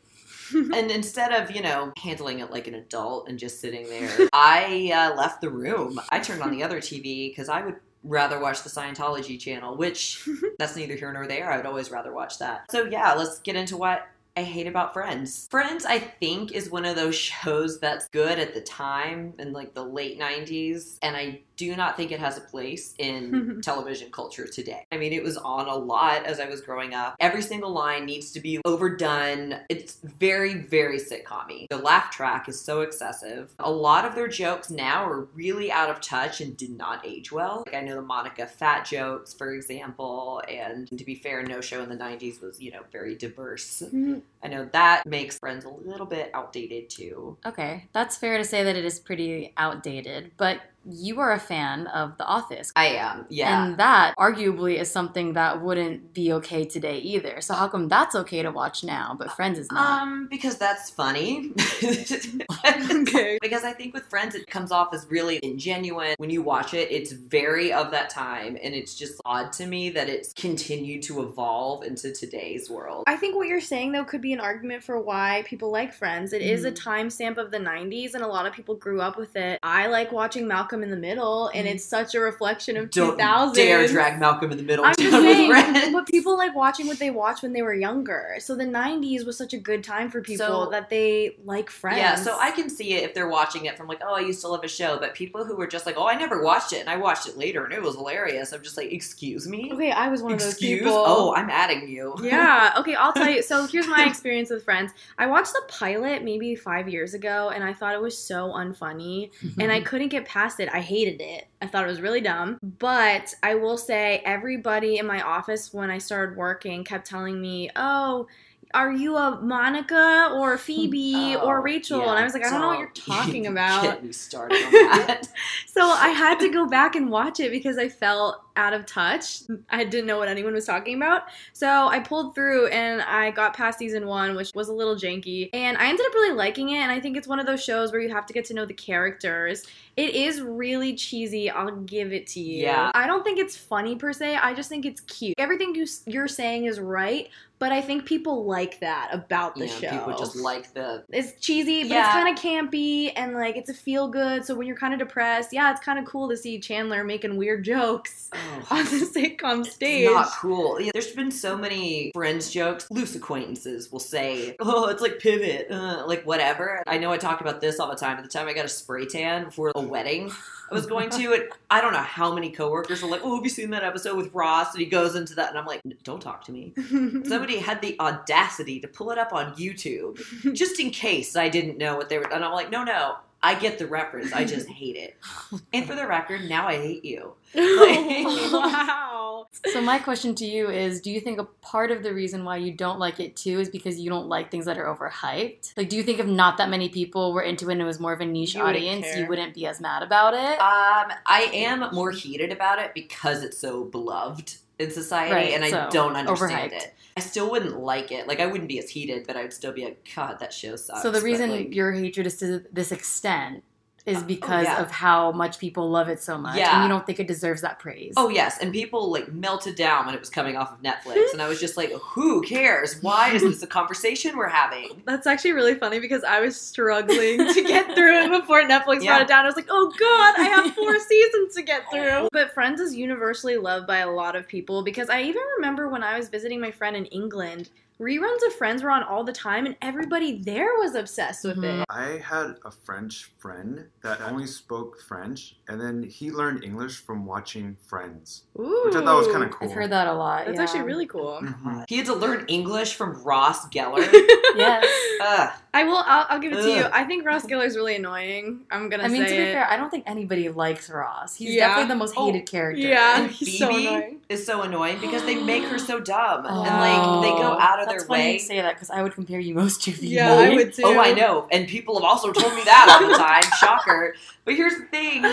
and 0.74 0.90
instead 0.90 1.32
of, 1.32 1.54
you 1.54 1.62
know, 1.62 1.92
handling 1.96 2.40
it 2.40 2.50
like 2.50 2.66
an 2.66 2.74
adult 2.74 3.28
and 3.28 3.38
just 3.38 3.60
sitting 3.60 3.88
there, 3.88 4.10
I 4.32 4.90
uh, 4.92 5.16
left 5.16 5.40
the 5.40 5.48
room. 5.48 6.00
I 6.10 6.18
turned 6.18 6.42
on 6.42 6.50
the 6.50 6.64
other 6.64 6.80
TV 6.80 7.30
because 7.30 7.48
I 7.48 7.64
would 7.64 7.76
rather 8.02 8.40
watch 8.40 8.62
the 8.62 8.70
Scientology 8.70 9.38
channel, 9.38 9.76
which 9.76 10.26
that's 10.58 10.76
neither 10.76 10.94
here 10.94 11.12
nor 11.12 11.26
there. 11.26 11.50
I 11.50 11.56
would 11.56 11.66
always 11.66 11.90
rather 11.90 12.12
watch 12.12 12.38
that. 12.38 12.70
So, 12.70 12.84
yeah, 12.84 13.12
let's 13.14 13.38
get 13.40 13.56
into 13.56 13.76
what 13.76 14.08
I 14.36 14.42
hate 14.42 14.66
about 14.66 14.92
Friends. 14.92 15.48
Friends, 15.50 15.84
I 15.84 15.98
think, 15.98 16.52
is 16.52 16.70
one 16.70 16.84
of 16.84 16.96
those 16.96 17.14
shows 17.16 17.80
that's 17.80 18.08
good 18.08 18.38
at 18.38 18.54
the 18.54 18.60
time 18.60 19.34
in 19.38 19.52
like 19.52 19.74
the 19.74 19.84
late 19.84 20.18
90s, 20.18 20.98
and 21.02 21.16
I 21.16 21.40
do 21.60 21.76
not 21.76 21.94
think 21.94 22.10
it 22.10 22.18
has 22.18 22.38
a 22.38 22.40
place 22.40 22.94
in 22.96 23.60
television 23.62 24.10
culture 24.10 24.46
today. 24.46 24.86
I 24.90 24.96
mean, 24.96 25.12
it 25.12 25.22
was 25.22 25.36
on 25.36 25.68
a 25.68 25.74
lot 25.74 26.24
as 26.24 26.40
I 26.40 26.48
was 26.48 26.62
growing 26.62 26.94
up. 26.94 27.16
Every 27.20 27.42
single 27.42 27.70
line 27.70 28.06
needs 28.06 28.32
to 28.32 28.40
be 28.40 28.58
overdone. 28.64 29.60
It's 29.68 29.98
very, 30.02 30.54
very 30.54 30.98
sitcom 30.98 31.68
The 31.68 31.76
laugh 31.76 32.10
track 32.10 32.48
is 32.48 32.58
so 32.58 32.80
excessive. 32.80 33.52
A 33.58 33.70
lot 33.70 34.06
of 34.06 34.14
their 34.14 34.26
jokes 34.26 34.70
now 34.70 35.04
are 35.04 35.24
really 35.34 35.70
out 35.70 35.90
of 35.90 36.00
touch 36.00 36.40
and 36.40 36.56
did 36.56 36.70
not 36.70 37.04
age 37.04 37.30
well. 37.30 37.62
Like 37.66 37.74
I 37.74 37.82
know 37.82 37.96
the 37.96 38.02
Monica 38.02 38.46
fat 38.46 38.86
jokes, 38.86 39.34
for 39.34 39.52
example, 39.52 40.42
and 40.48 40.88
to 40.96 41.04
be 41.04 41.14
fair, 41.14 41.42
no 41.42 41.60
show 41.60 41.82
in 41.82 41.90
the 41.90 41.96
90s 41.96 42.40
was, 42.40 42.58
you 42.58 42.70
know, 42.70 42.80
very 42.90 43.16
diverse. 43.16 43.82
Mm-hmm. 43.84 44.20
I 44.42 44.48
know 44.48 44.66
that 44.72 45.04
makes 45.04 45.38
Friends 45.38 45.66
a 45.66 45.68
little 45.68 46.06
bit 46.06 46.30
outdated 46.32 46.88
too. 46.88 47.36
Okay, 47.44 47.84
that's 47.92 48.16
fair 48.16 48.38
to 48.38 48.44
say 48.44 48.64
that 48.64 48.76
it 48.76 48.84
is 48.86 48.98
pretty 48.98 49.52
outdated, 49.58 50.30
but 50.38 50.60
you 50.88 51.20
are 51.20 51.32
a 51.32 51.38
fan 51.38 51.86
of 51.88 52.16
The 52.16 52.24
Office. 52.24 52.72
I 52.74 52.86
am. 52.86 53.26
Yeah. 53.28 53.66
And 53.66 53.78
that 53.78 54.14
arguably 54.18 54.78
is 54.78 54.90
something 54.90 55.34
that 55.34 55.60
wouldn't 55.62 56.14
be 56.14 56.32
okay 56.34 56.64
today 56.64 56.98
either. 56.98 57.40
So 57.40 57.54
how 57.54 57.68
come 57.68 57.88
that's 57.88 58.14
okay 58.14 58.42
to 58.42 58.50
watch 58.50 58.82
now, 58.82 59.14
but 59.18 59.30
Friends 59.32 59.58
is 59.58 59.70
not? 59.70 60.02
Um, 60.02 60.26
because 60.30 60.56
that's 60.56 60.90
funny. 60.90 61.52
Okay. 61.82 63.38
Because 63.50 63.64
I 63.64 63.72
think 63.72 63.94
with 63.94 64.04
Friends, 64.04 64.34
it 64.34 64.46
comes 64.46 64.70
off 64.70 64.94
as 64.94 65.06
really 65.10 65.40
ingenuine. 65.40 66.14
When 66.18 66.30
you 66.30 66.42
watch 66.42 66.72
it, 66.74 66.90
it's 66.90 67.12
very 67.12 67.72
of 67.72 67.90
that 67.90 68.10
time, 68.10 68.56
and 68.62 68.74
it's 68.74 68.94
just 68.94 69.20
odd 69.24 69.52
to 69.54 69.66
me 69.66 69.90
that 69.90 70.08
it's 70.08 70.32
continued 70.34 71.02
to 71.04 71.22
evolve 71.22 71.82
into 71.82 72.12
today's 72.12 72.70
world. 72.70 73.04
I 73.06 73.16
think 73.16 73.34
what 73.36 73.48
you're 73.48 73.60
saying 73.60 73.92
though 73.92 74.04
could 74.04 74.20
be 74.20 74.32
an 74.32 74.40
argument 74.40 74.82
for 74.84 75.00
why 75.00 75.42
people 75.46 75.70
like 75.70 75.92
Friends. 75.92 76.32
It 76.32 76.42
is 76.42 76.64
a 76.64 76.70
Mhm. 76.72 76.82
timestamp 76.82 77.36
of 77.38 77.50
the 77.50 77.58
90s 77.58 78.14
and 78.14 78.22
a 78.22 78.26
lot 78.28 78.46
of 78.46 78.52
people 78.52 78.74
grew 78.76 79.00
up 79.00 79.16
with 79.16 79.34
it. 79.36 79.58
I 79.62 79.86
like 79.88 80.12
watching 80.12 80.46
Malcolm 80.46 80.69
in 80.82 80.90
the 80.90 80.96
Middle 80.96 81.48
and 81.54 81.66
Mhm. 81.66 81.72
it's 81.74 81.84
such 81.84 82.14
a 82.14 82.20
reflection 82.20 82.76
of 82.76 82.90
Don't 82.90 83.16
2000s. 83.18 83.56
dare 83.56 83.86
drag 83.88 84.18
Malcolm 84.20 84.50
in 84.52 84.56
the 84.58 84.62
Middle 84.64 84.84
I'm 84.84 84.92
down 84.92 85.10
just 85.10 85.22
with 85.22 85.36
saying, 85.36 85.50
Friends. 85.50 85.92
but 85.92 86.06
people 86.06 86.36
like 86.36 86.54
watching 86.54 86.86
what 86.86 86.98
they 86.98 87.10
watched 87.10 87.42
when 87.42 87.52
they 87.52 87.62
were 87.62 87.74
younger. 87.74 88.36
So 88.38 88.54
the 88.54 88.64
90s 88.66 89.24
was 89.24 89.36
such 89.36 89.52
a 89.52 89.58
good 89.58 89.82
time 89.84 90.10
for 90.10 90.20
people 90.20 90.46
So- 90.64 90.70
that 90.70 90.88
they 90.90 91.36
like 91.44 91.70
Friends. 91.70 91.98
Yeah, 91.98 92.14
so 92.14 92.36
I 92.40 92.50
can 92.52 92.68
see 92.70 92.94
it 92.94 93.02
if 93.04 93.14
they're 93.14 93.28
watching 93.28 93.64
it 93.66 93.76
from 93.76 93.88
like, 93.88 94.00
oh, 94.06 94.14
I 94.14 94.20
used 94.20 94.40
to 94.42 94.48
love 94.48 94.62
a 94.64 94.68
show, 94.68 94.98
but 94.98 95.14
people 95.14 95.44
who 95.44 95.56
were 95.56 95.66
just 95.66 95.86
like, 95.86 95.96
oh, 95.98 96.06
I 96.06 96.14
never 96.14 96.42
watched 96.42 96.72
it 96.72 96.80
and 96.80 96.88
I 96.88 96.96
watched 96.96 97.26
it 97.28 97.36
later 97.36 97.64
and 97.64 97.72
it 97.74 97.82
was 97.82 97.94
hilarious. 97.96 98.52
I'm 98.52 98.62
just 98.62 98.76
like, 98.76 98.92
excuse 98.92 99.48
me, 99.48 99.70
Okay, 99.72 99.90
I 99.90 100.08
was 100.08 100.22
one 100.22 100.32
of 100.32 100.38
those 100.38 100.52
excuse. 100.52 100.80
people. 100.80 100.94
Oh, 101.06 101.34
I'm 101.34 101.50
adding 101.50 101.88
you. 101.88 102.14
yeah. 102.22 102.74
Okay, 102.80 102.94
I'll 102.94 103.12
tell 103.12 103.28
you. 103.28 103.42
So 103.42 103.66
here's 103.66 103.86
my 103.88 104.04
experience 104.06 104.48
with 104.50 104.64
Friends. 104.64 104.92
I 105.18 105.26
watched 105.26 105.52
the 105.52 105.62
pilot 105.68 106.22
maybe 106.22 106.54
five 106.54 106.88
years 106.88 107.14
ago, 107.14 107.50
and 107.54 107.64
I 107.64 107.72
thought 107.72 107.94
it 107.94 108.00
was 108.00 108.16
so 108.16 108.48
unfunny, 108.52 109.30
and 109.58 109.70
I 109.72 109.80
couldn't 109.90 110.08
get 110.08 110.24
past 110.24 110.59
it. 110.60 110.68
I 110.72 110.80
hated 110.80 111.20
it. 111.20 111.46
I 111.62 111.66
thought 111.66 111.84
it 111.84 111.88
was 111.88 112.00
really 112.00 112.20
dumb. 112.20 112.58
But 112.62 113.34
I 113.42 113.54
will 113.56 113.76
say, 113.78 114.22
everybody 114.24 114.98
in 114.98 115.06
my 115.06 115.20
office 115.22 115.72
when 115.74 115.90
I 115.90 115.98
started 115.98 116.36
working 116.36 116.84
kept 116.84 117.06
telling 117.06 117.40
me, 117.40 117.70
"Oh." 117.76 118.26
Are 118.74 118.92
you 118.92 119.16
a 119.16 119.40
Monica 119.40 120.30
or 120.32 120.56
Phoebe 120.58 121.34
Oh, 121.36 121.46
or 121.48 121.60
Rachel? 121.60 122.00
yeah, 122.00 122.10
and 122.10 122.18
I 122.18 122.24
was 122.24 122.34
like, 122.34 122.44
I 122.44 122.50
don't 122.50 122.60
know 122.60 122.68
what 122.68 122.78
you're 122.78 122.88
talking 122.90 123.46
about. 123.48 123.82
Get 123.82 124.04
me 124.04 124.12
started 124.12 124.62
on 124.64 124.72
that. 124.72 125.28
So 125.66 125.86
I 125.86 126.08
had 126.08 126.38
to 126.40 126.50
go 126.50 126.66
back 126.66 126.94
and 126.96 127.10
watch 127.10 127.38
it 127.40 127.50
because 127.52 127.78
I 127.78 127.88
felt 127.88 128.42
out 128.56 128.74
of 128.74 128.84
touch. 128.86 129.42
I 129.70 129.84
didn't 129.84 130.06
know 130.06 130.18
what 130.18 130.28
anyone 130.28 130.52
was 130.52 130.66
talking 130.66 130.96
about. 130.96 131.22
So 131.52 131.86
I 131.88 132.00
pulled 132.00 132.34
through 132.34 132.66
and 132.66 133.00
I 133.02 133.30
got 133.30 133.54
past 133.56 133.78
season 133.78 134.06
one, 134.06 134.34
which 134.34 134.50
was 134.54 134.68
a 134.68 134.72
little 134.72 134.96
janky. 134.96 135.48
And 135.54 135.78
I 135.78 135.88
ended 135.88 136.04
up 136.04 136.12
really 136.12 136.34
liking 136.34 136.70
it. 136.70 136.78
And 136.78 136.90
I 136.90 137.00
think 137.00 137.16
it's 137.16 137.28
one 137.28 137.38
of 137.38 137.46
those 137.46 137.62
shows 137.62 137.92
where 137.92 138.00
you 138.00 138.10
have 138.10 138.26
to 138.26 138.32
get 138.34 138.44
to 138.46 138.54
know 138.54 138.66
the 138.66 138.74
characters. 138.74 139.64
It 139.96 140.14
is 140.14 140.40
really 140.42 140.94
cheesy. 140.94 141.48
I'll 141.48 141.76
give 141.76 142.12
it 142.12 142.26
to 142.28 142.40
you. 142.40 142.64
Yeah. 142.64 142.90
I 142.94 143.06
don't 143.06 143.22
think 143.24 143.38
it's 143.38 143.56
funny 143.56 143.94
per 143.96 144.12
se. 144.12 144.36
I 144.36 144.52
just 144.52 144.68
think 144.68 144.84
it's 144.84 145.00
cute. 145.02 145.34
Everything 145.38 145.74
you, 145.74 145.86
you're 146.06 146.28
saying 146.28 146.64
is 146.64 146.80
right. 146.80 147.28
But 147.60 147.72
I 147.72 147.82
think 147.82 148.06
people 148.06 148.46
like 148.46 148.80
that 148.80 149.10
about 149.12 149.54
the 149.54 149.68
show. 149.68 149.78
Yeah, 149.80 149.90
show. 149.90 149.98
people 149.98 150.18
just 150.18 150.34
like 150.34 150.72
the 150.72 151.04
It's 151.10 151.38
cheesy, 151.40 151.82
but 151.82 151.90
Yeah. 151.90 152.06
it's 152.06 152.14
kind 152.14 152.36
of 152.36 152.42
campy 152.42 153.12
and 153.14 153.34
like 153.34 153.56
it's 153.56 153.68
a 153.68 153.74
feel 153.74 154.08
good. 154.08 154.46
So 154.46 154.54
when 154.54 154.66
you're 154.66 154.78
kind 154.78 154.94
of 154.94 154.98
depressed, 154.98 155.52
yeah, 155.52 155.70
it's 155.70 155.80
kind 155.80 155.98
of 155.98 156.06
cool 156.06 156.30
to 156.30 156.38
see 156.38 156.58
Chandler 156.58 157.04
making 157.04 157.36
weird 157.36 157.62
jokes 157.62 158.30
oh, 158.32 158.66
on 158.70 158.84
the 158.86 159.06
sitcom 159.14 159.66
stage. 159.66 160.06
It's 160.06 160.14
not 160.14 160.30
cool. 160.40 160.80
Yeah, 160.80 160.90
there's 160.94 161.12
been 161.12 161.30
so 161.30 161.54
many 161.56 162.10
friends 162.14 162.50
jokes. 162.50 162.90
Loose 162.90 163.14
acquaintances 163.14 163.92
will 163.92 164.00
say, 164.00 164.56
"Oh, 164.60 164.88
it's 164.88 165.02
like 165.02 165.18
pivot, 165.18 165.70
uh, 165.70 166.04
like 166.06 166.24
whatever." 166.24 166.82
I 166.86 166.96
know 166.96 167.12
I 167.12 167.18
talk 167.18 167.42
about 167.42 167.60
this 167.60 167.78
all 167.78 167.90
the 167.90 167.96
time. 167.96 168.16
At 168.16 168.24
the 168.24 168.30
time 168.30 168.48
I 168.48 168.54
got 168.54 168.64
a 168.64 168.68
spray 168.68 169.04
tan 169.04 169.50
for 169.50 169.70
a 169.74 169.80
wedding 169.82 170.32
I 170.70 170.74
was 170.74 170.86
going 170.86 171.10
to, 171.10 171.32
and 171.34 171.44
I 171.70 171.80
don't 171.80 171.92
know 171.92 171.98
how 171.98 172.32
many 172.32 172.50
coworkers 172.50 173.02
were 173.02 173.08
like, 173.08 173.22
"Oh, 173.24 173.34
have 173.34 173.44
you 173.44 173.50
seen 173.50 173.70
that 173.70 173.82
episode 173.82 174.16
with 174.16 174.32
Ross?" 174.32 174.72
And 174.72 174.80
he 174.80 174.86
goes 174.86 175.16
into 175.16 175.34
that, 175.34 175.50
and 175.50 175.58
I'm 175.58 175.66
like, 175.66 175.82
"Don't 176.04 176.22
talk 176.22 176.44
to 176.44 176.52
me." 176.52 176.72
Somebody 177.24 177.58
had 177.58 177.82
the 177.82 177.98
audacity 177.98 178.80
to 178.80 178.88
pull 178.88 179.10
it 179.10 179.18
up 179.18 179.32
on 179.32 179.54
YouTube 179.54 180.18
just 180.54 180.78
in 180.78 180.90
case 180.90 181.36
I 181.36 181.48
didn't 181.48 181.78
know 181.78 181.96
what 181.96 182.08
they 182.08 182.18
were. 182.18 182.32
And 182.32 182.44
I'm 182.44 182.52
like, 182.52 182.70
"No, 182.70 182.84
no." 182.84 183.16
I 183.42 183.54
get 183.54 183.78
the 183.78 183.86
reference. 183.86 184.32
I 184.32 184.44
just 184.44 184.68
hate 184.68 184.96
it. 184.96 185.16
And 185.72 185.86
for 185.86 185.94
the 185.94 186.06
record, 186.06 186.48
now 186.48 186.66
I 186.66 186.76
hate 186.76 187.04
you. 187.04 187.34
wow. 187.54 189.46
So 189.72 189.80
my 189.80 189.98
question 189.98 190.34
to 190.36 190.44
you 190.44 190.70
is 190.70 191.00
do 191.00 191.10
you 191.10 191.20
think 191.20 191.38
a 191.38 191.44
part 191.44 191.90
of 191.90 192.02
the 192.02 192.14
reason 192.14 192.44
why 192.44 192.56
you 192.56 192.72
don't 192.72 192.98
like 192.98 193.18
it 193.20 193.36
too 193.36 193.58
is 193.60 193.68
because 193.68 193.98
you 193.98 194.08
don't 194.08 194.28
like 194.28 194.50
things 194.50 194.64
that 194.66 194.78
are 194.78 194.84
overhyped? 194.84 195.76
Like 195.76 195.88
do 195.88 195.96
you 195.96 196.02
think 196.02 196.18
if 196.18 196.26
not 196.26 196.56
that 196.58 196.68
many 196.70 196.88
people 196.88 197.32
were 197.32 197.42
into 197.42 197.68
it 197.68 197.72
and 197.72 197.82
it 197.82 197.84
was 197.84 197.98
more 197.98 198.12
of 198.12 198.20
a 198.20 198.26
niche 198.26 198.54
You 198.54 198.62
wouldn't 198.62 198.76
audience, 198.76 199.16
you 199.16 199.26
wouldn't 199.26 199.54
be 199.54 199.66
as 199.66 199.80
mad 199.80 200.02
about 200.02 200.34
it? 200.34 200.58
Um, 200.60 201.16
I 201.26 201.50
am 201.52 201.92
more 201.94 202.10
heated 202.10 202.52
about 202.52 202.78
it 202.78 202.94
because 202.94 203.42
it's 203.42 203.58
so 203.58 203.84
beloved 203.84 204.54
in 204.80 204.90
society, 204.90 205.32
Right, 205.34 205.52
and 205.52 205.62
I 205.64 205.70
so, 205.70 205.88
don't 205.90 206.16
understand 206.16 206.72
overhyped. 206.72 206.76
it. 206.76 206.94
I 207.16 207.20
still 207.20 207.50
wouldn't 207.50 207.78
like 207.78 208.10
it. 208.12 208.26
Like 208.26 208.40
I 208.40 208.46
wouldn't 208.46 208.68
be 208.68 208.78
as 208.78 208.88
heated, 208.88 209.26
but 209.26 209.36
I 209.36 209.42
would 209.42 209.52
still 209.52 209.72
be 209.72 209.84
like, 209.84 210.08
God, 210.16 210.38
that 210.40 210.52
show 210.52 210.76
sucks. 210.76 211.02
so 211.02 211.10
the 211.10 211.18
But, 211.18 211.24
reason 211.24 211.50
like, 211.50 211.74
your 211.74 211.92
hatred 211.92 212.26
is 212.26 212.38
to 212.38 212.64
this 212.72 212.90
extent 212.92 213.62
is 214.06 214.16
Uh, 214.16 214.20
oh, 214.20 214.24
because 214.26 214.64
yeah. 214.64 214.80
of 214.80 214.90
how 214.90 215.30
much 215.32 215.58
people 215.58 215.90
love 215.90 216.08
it 216.08 216.22
so 216.22 216.38
much 216.38 216.56
Yeah. 216.56 216.74
and 216.74 216.82
you 216.82 216.88
don't 216.88 217.04
think 217.06 217.20
it 217.20 217.26
deserves 217.28 217.60
that 217.62 217.78
praise. 217.78 218.14
Oh 218.16 218.28
yes, 218.28 218.58
and 218.60 218.72
people 218.72 219.10
like 219.12 219.32
melted 219.32 219.74
down 219.76 220.06
when 220.06 220.14
it 220.14 220.20
was 220.20 220.30
coming 220.30 220.56
off 220.56 220.72
of 220.72 220.82
Netflix, 220.82 221.32
and 221.32 221.42
I 221.42 221.48
was 221.48 221.60
just 221.60 221.76
like, 221.76 221.92
"Who 221.92 222.40
cares? 222.42 223.00
Why 223.02 223.30
is 223.32 223.42
this 223.42 223.62
a 223.62 223.66
conversation 223.66 224.36
we're 224.36 224.48
having?" 224.48 225.02
That's 225.06 225.26
actually 225.26 225.52
really 225.52 225.74
funny 225.74 226.00
because 226.00 226.24
I 226.24 226.40
was 226.40 226.58
struggling 226.60 227.38
to 227.52 227.62
get 227.62 227.86
through 227.94 228.24
it 228.24 228.30
before 228.40 228.62
Netflix 228.62 229.02
Yeah. 229.02 229.10
brought 229.10 229.22
it 229.22 229.28
down. 229.28 229.44
I 229.44 229.48
was 229.48 229.56
like, 229.56 229.68
oh 229.70 229.92
god, 229.98 230.34
I 230.40 230.44
have 230.48 230.74
four 230.74 230.98
seasons 231.10 231.54
to 231.56 231.62
get 231.62 231.82
through. 231.92 232.28
But 232.32 232.52
Friends 232.54 232.80
is 232.80 232.94
universally 232.96 233.56
loved 233.58 233.86
by 233.86 233.98
a 233.98 234.10
lot 234.10 234.34
of 234.36 234.48
people 234.48 234.82
because 234.82 235.10
I 235.10 235.22
even 235.22 235.42
remember 235.56 235.88
when 235.88 236.02
I 236.02 236.16
was 236.18 236.28
visiting 236.28 236.60
my 236.60 236.70
friend 236.70 236.96
in 236.96 237.04
England, 237.06 237.68
reruns 238.00 238.44
of 238.46 238.52
Friends 238.54 238.82
were 238.82 238.90
on 238.90 239.02
all 239.02 239.24
the 239.24 239.32
time 239.32 239.66
and 239.66 239.76
everybody 239.82 240.40
there 240.42 240.74
was 240.78 240.94
obsessed 240.94 241.44
with 241.44 241.58
Mhm. 241.58 241.80
it. 241.82 241.86
I 241.90 242.20
had 242.24 242.56
a 242.64 242.70
French 242.70 243.30
friend 243.38 243.84
that 244.02 244.20
only 244.22 244.46
spoke 244.46 245.00
French, 245.02 245.56
and 245.68 245.78
then 245.80 246.02
he 246.02 246.30
learned 246.30 246.64
English 246.64 247.04
from 247.04 247.26
watching 247.26 247.76
Friends, 247.86 248.44
Ooh. 248.58 248.82
which 248.86 248.94
I 248.96 249.04
thought 249.04 249.18
was 249.18 249.28
kind 249.28 249.44
of 249.44 249.50
cool. 249.50 249.68
I've 249.68 249.74
heard 249.74 249.90
that 249.90 250.06
a 250.06 250.12
lot. 250.14 250.46
That's 250.46 250.56
yeah. 250.56 250.62
actually 250.64 250.82
really 250.82 251.06
cool. 251.06 251.40
Mhm. 251.42 251.84
He 251.88 251.98
had 251.98 252.06
to 252.06 252.14
learn 252.14 252.44
English 252.48 252.94
from 252.94 253.22
Ross 253.22 253.68
Geller. 253.68 254.00
Yes. 254.56 254.84
Ugh. 255.22 255.50
I 255.72 255.84
will. 255.84 255.98
I'll, 255.98 256.26
I'll 256.28 256.38
give 256.40 256.52
it 256.52 256.56
to 256.62 256.68
you. 256.68 256.84
I 256.92 257.04
think 257.04 257.24
Ross 257.24 257.46
Geller's 257.46 257.76
really 257.76 257.94
annoying. 257.94 258.62
I'm 258.72 258.88
gonna 258.88 259.04
I 259.04 259.08
mean, 259.08 259.22
to 259.22 259.28
be 259.28 259.36
it. 259.36 259.52
fair, 259.52 259.64
I 259.70 259.76
don't 259.76 259.90
think 259.90 260.02
anybody 260.08 260.48
likes 260.48 260.90
Ross. 260.90 261.36
He's 261.36 261.54
Yeah. 261.54 261.68
definitely 261.68 261.88
the 261.90 261.98
most 261.98 262.14
Oh, 262.16 262.26
hated 262.26 262.50
character. 262.50 262.80
yeah, 262.82 263.20
And 263.20 263.30
he's 263.30 263.58
so 263.60 263.68
Phoebe 263.68 263.86
annoying. 263.86 264.20
is 264.28 264.44
so 264.44 264.62
annoying 264.62 264.98
because 265.00 265.22
they 265.22 265.36
make 265.36 265.62
her 265.66 265.78
so 265.78 266.00
dumb, 266.00 266.46
Oh. 266.48 266.64
and 266.64 266.76
like 266.80 267.22
they 267.22 267.30
go 267.40 267.56
out 267.60 267.80
of 267.80 267.88
That's 267.92 268.04
their 268.04 268.08
funny 268.08 268.32
you 268.34 268.38
say 268.38 268.60
that 268.60 268.74
because 268.74 268.90
I 268.90 269.02
would 269.02 269.14
compare 269.14 269.40
you 269.40 269.54
most 269.54 269.82
to 269.84 269.92
Phoebe. 269.92 270.08
Yeah, 270.14 270.32
I 270.34 270.50
would 270.54 270.72
too. 270.72 270.82
Oh, 270.84 270.98
I 270.98 271.12
know, 271.12 271.46
and 271.52 271.68
people 271.68 271.94
have 271.96 272.04
also 272.04 272.32
told 272.32 272.54
me 272.54 272.62
that 272.64 272.98
all 273.00 273.08
the 273.08 273.14
time. 273.16 273.42
Shocker. 273.60 274.14
But 274.44 274.54
here's 274.54 274.76
the 274.76 274.84
thing: 274.86 275.24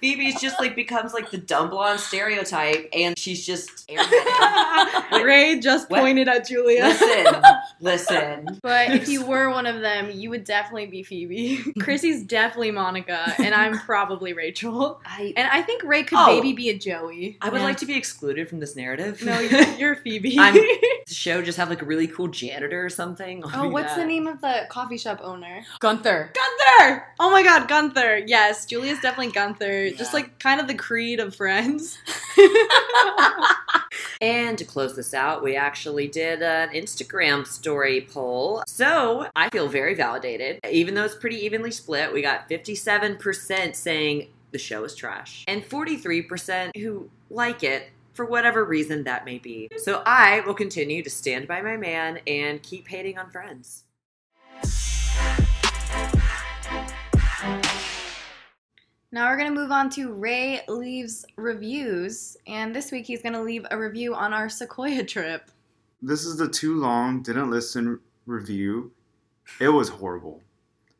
Phoebe's 0.00 0.40
just 0.40 0.58
like 0.60 0.74
becomes 0.74 1.12
like 1.14 1.30
the 1.30 1.38
dumb 1.38 1.70
blonde 1.70 2.00
stereotype, 2.00 2.88
and 2.92 3.18
she's 3.18 3.44
just 3.46 3.86
airheaded. 3.88 5.22
Ray 5.24 5.60
just 5.60 5.90
What? 5.90 6.00
pointed 6.00 6.28
at 6.28 6.46
Julia. 6.46 6.84
listen, 6.84 7.42
listen. 7.80 8.58
But 8.62 8.90
if 8.90 9.08
you 9.08 9.24
were 9.24 9.50
one 9.50 9.66
of 9.66 9.80
them, 9.80 10.10
you 10.10 10.30
would 10.30 10.44
definitely 10.44 10.86
be 10.86 11.02
Phoebe. 11.02 11.72
Chrissy's 11.80 12.22
definitely 12.24 12.70
Monica, 12.72 13.34
and 13.38 13.54
I'm 13.54 13.78
probably 13.78 14.32
Rachel. 14.32 15.00
I 15.04 15.32
And 15.36 15.48
I 15.48 15.62
think 15.62 15.82
Ray 15.82 16.02
could 16.02 16.18
Oh. 16.18 16.26
maybe 16.26 16.52
be 16.52 16.70
a 16.70 16.78
Joey. 16.78 17.38
I 17.40 17.48
would 17.48 17.58
Yeah. 17.60 17.64
like 17.64 17.76
to 17.78 17.86
be 17.86 17.96
excluded 17.96 18.48
from 18.48 18.60
this 18.60 18.76
narrative. 18.76 19.22
No, 19.22 19.38
you're, 19.38 19.62
you're 19.76 19.96
Phoebe. 19.96 20.38
I'm- 20.38 20.54
the 20.54 21.14
show 21.14 21.40
just 21.42 21.58
have 21.58 21.68
like 21.70 21.82
a 21.82 21.84
really 21.84 21.95
cool 22.06 22.28
janitor 22.28 22.84
or 22.84 22.90
something. 22.90 23.42
I'll 23.44 23.60
oh, 23.60 23.68
be 23.68 23.72
what's 23.72 23.94
that. 23.94 24.00
the 24.00 24.06
name 24.06 24.26
of 24.26 24.40
the 24.40 24.66
coffee 24.68 24.98
shop 24.98 25.20
owner? 25.22 25.64
Gunther. 25.80 26.32
Gunther! 26.34 27.06
Oh 27.18 27.30
my 27.30 27.42
god, 27.42 27.68
Gunther. 27.68 28.24
Yes, 28.26 28.66
Julia's 28.66 29.00
definitely 29.00 29.32
Gunther. 29.32 29.90
Just 29.92 30.12
like 30.12 30.38
kind 30.38 30.60
of 30.60 30.66
the 30.66 30.74
creed 30.74 31.20
of 31.20 31.34
friends. 31.34 31.98
And 34.20 34.56
to 34.58 34.64
close 34.64 34.96
this 34.96 35.14
out, 35.14 35.42
we 35.42 35.56
actually 35.56 36.08
did 36.08 36.42
an 36.42 36.70
Instagram 36.70 37.46
story 37.46 38.08
poll. 38.10 38.62
So 38.66 39.28
I 39.36 39.50
feel 39.50 39.68
very 39.68 39.94
validated. 39.94 40.60
Even 40.70 40.94
though 40.94 41.04
it's 41.04 41.14
pretty 41.14 41.36
evenly 41.36 41.70
split, 41.70 42.12
we 42.12 42.22
got 42.22 42.48
57% 42.48 43.76
saying 43.76 44.28
the 44.52 44.58
show 44.58 44.84
is 44.84 44.94
trash, 44.94 45.44
and 45.48 45.62
43% 45.62 46.76
who 46.76 47.10
like 47.30 47.62
it 47.62 47.90
for 48.16 48.24
whatever 48.24 48.64
reason 48.64 49.04
that 49.04 49.24
may 49.24 49.38
be. 49.38 49.68
So 49.76 50.02
I 50.06 50.40
will 50.40 50.54
continue 50.54 51.02
to 51.02 51.10
stand 51.10 51.46
by 51.46 51.60
my 51.60 51.76
man 51.76 52.18
and 52.26 52.62
keep 52.62 52.88
hating 52.88 53.18
on 53.18 53.30
friends. 53.30 53.84
Now 59.12 59.30
we're 59.30 59.38
gonna 59.38 59.52
move 59.52 59.70
on 59.70 59.88
to 59.90 60.12
Ray 60.12 60.62
leaves 60.66 61.24
reviews, 61.36 62.36
and 62.46 62.74
this 62.74 62.90
week 62.90 63.06
he's 63.06 63.22
gonna 63.22 63.42
leave 63.42 63.64
a 63.70 63.78
review 63.78 64.14
on 64.14 64.32
our 64.32 64.48
Sequoia 64.48 65.04
trip. 65.04 65.50
This 66.02 66.24
is 66.24 66.36
the 66.36 66.48
too 66.48 66.76
long, 66.76 67.22
didn't 67.22 67.50
listen 67.50 68.00
review. 68.26 68.92
It 69.60 69.68
was 69.68 69.88
horrible. 69.88 70.42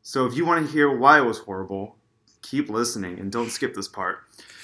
So 0.01 0.25
if 0.25 0.35
you 0.35 0.45
want 0.45 0.65
to 0.65 0.71
hear 0.71 0.95
why 0.95 1.19
it 1.19 1.25
was 1.25 1.39
horrible, 1.39 1.97
keep 2.41 2.69
listening 2.69 3.19
and 3.19 3.31
don't 3.31 3.49
skip 3.49 3.75
this 3.75 3.87
part. 3.87 4.19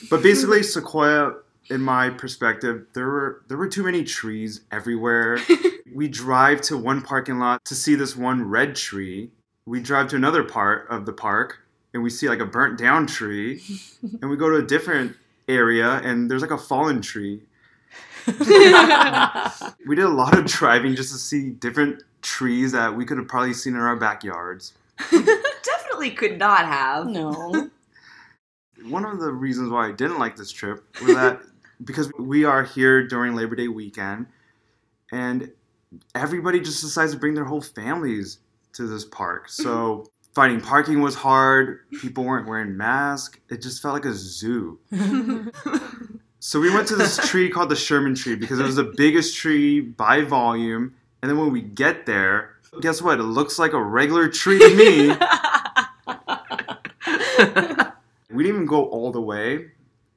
But 0.10 0.24
basically, 0.24 0.64
Sequoia, 0.64 1.36
in 1.70 1.82
my 1.82 2.10
perspective, 2.10 2.88
there 2.94 3.08
were 3.08 3.44
there 3.48 3.58
were 3.58 3.68
too 3.68 3.84
many 3.84 4.04
trees 4.04 4.62
everywhere. 4.72 5.40
we 5.94 6.08
drive 6.08 6.62
to 6.62 6.78
one 6.78 7.02
parking 7.02 7.40
lot 7.40 7.64
to 7.66 7.76
see 7.76 7.96
this 7.96 8.16
one 8.16 8.44
red 8.44 8.76
tree. 8.76 9.32
We 9.66 9.82
drive 9.82 10.10
to 10.10 10.16
another 10.16 10.44
part 10.44 10.88
of 10.90 11.06
the 11.06 11.14
park 11.14 11.60
and 11.94 12.04
we 12.04 12.10
see 12.10 12.28
like 12.28 12.40
a 12.40 12.46
burnt 12.46 12.78
down 12.78 13.08
tree. 13.08 13.62
and 14.22 14.30
we 14.30 14.36
go 14.36 14.50
to 14.50 14.58
a 14.58 14.66
different 14.66 15.16
area 15.48 16.02
and 16.04 16.30
there's 16.30 16.42
like 16.42 16.52
a 16.52 16.58
fallen 16.58 17.02
tree. 17.02 17.42
We 19.86 19.98
did 19.98 20.06
a 20.06 20.10
lot 20.10 20.38
of 20.38 20.46
driving 20.46 20.96
just 20.96 21.12
to 21.12 21.18
see 21.18 21.50
different 21.50 22.04
trees 22.22 22.72
that 22.72 22.96
we 22.96 23.06
could 23.06 23.18
have 23.18 23.28
probably 23.28 23.54
seen 23.54 23.76
in 23.76 23.82
our 23.82 23.98
backyards. 23.98 24.74
Definitely 25.12 26.12
could 26.12 26.40
not 26.40 26.66
have. 26.66 27.08
no. 27.08 27.70
One 28.86 29.06
of 29.06 29.20
the 29.20 29.32
reasons 29.32 29.70
why 29.70 29.90
I 29.90 29.92
didn't 29.92 30.20
like 30.20 30.38
this 30.38 30.52
trip 30.52 30.86
was 31.02 31.16
that 31.16 31.42
because 31.84 32.12
we 32.20 32.46
are 32.46 32.64
here 32.64 33.08
during 33.08 33.36
Labor 33.36 33.56
Day 33.56 33.68
weekend 33.68 34.28
and 35.12 35.52
everybody 36.16 36.60
just 36.60 36.82
decides 36.82 37.14
to 37.14 37.18
bring 37.18 37.34
their 37.34 37.46
whole 37.46 37.62
families 37.62 38.40
to 38.74 38.88
this 38.88 39.06
park. 39.06 39.50
So 39.50 39.70
mm-hmm. 39.70 40.08
finding 40.34 40.62
parking 40.62 41.02
was 41.02 41.16
hard, 41.16 41.80
people 42.02 42.24
weren't 42.24 42.48
wearing 42.48 42.76
masks. 42.76 43.40
It 43.50 43.62
just 43.62 43.82
felt 43.82 43.94
like 43.94 44.06
a 44.06 44.14
zoo. 44.14 44.80
So 46.46 46.60
we 46.60 46.70
went 46.70 46.90
to 46.90 46.98
this 46.98 47.16
tree 47.30 47.50
called 47.50 47.70
the 47.70 47.76
Sherman 47.78 48.16
tree 48.16 48.36
because 48.36 48.60
it 48.60 48.64
was 48.64 48.76
the 48.76 48.92
biggest 48.98 49.38
tree 49.38 49.80
by 49.80 50.24
volume. 50.24 50.94
And 51.22 51.32
then 51.32 51.38
when 51.38 51.54
we 51.54 51.62
get 51.62 52.06
there, 52.06 52.56
guess 52.82 53.02
what? 53.02 53.22
It 53.22 53.24
looks 53.24 53.58
like 53.58 53.72
a 53.72 53.82
regular 53.82 54.28
tree 54.28 54.60
to 54.60 54.76
me. 54.76 55.08
we 58.30 58.44
didn't 58.44 58.56
even 58.56 58.66
go 58.66 58.84
all 58.84 59.14
the 59.14 59.22
way. 59.22 59.68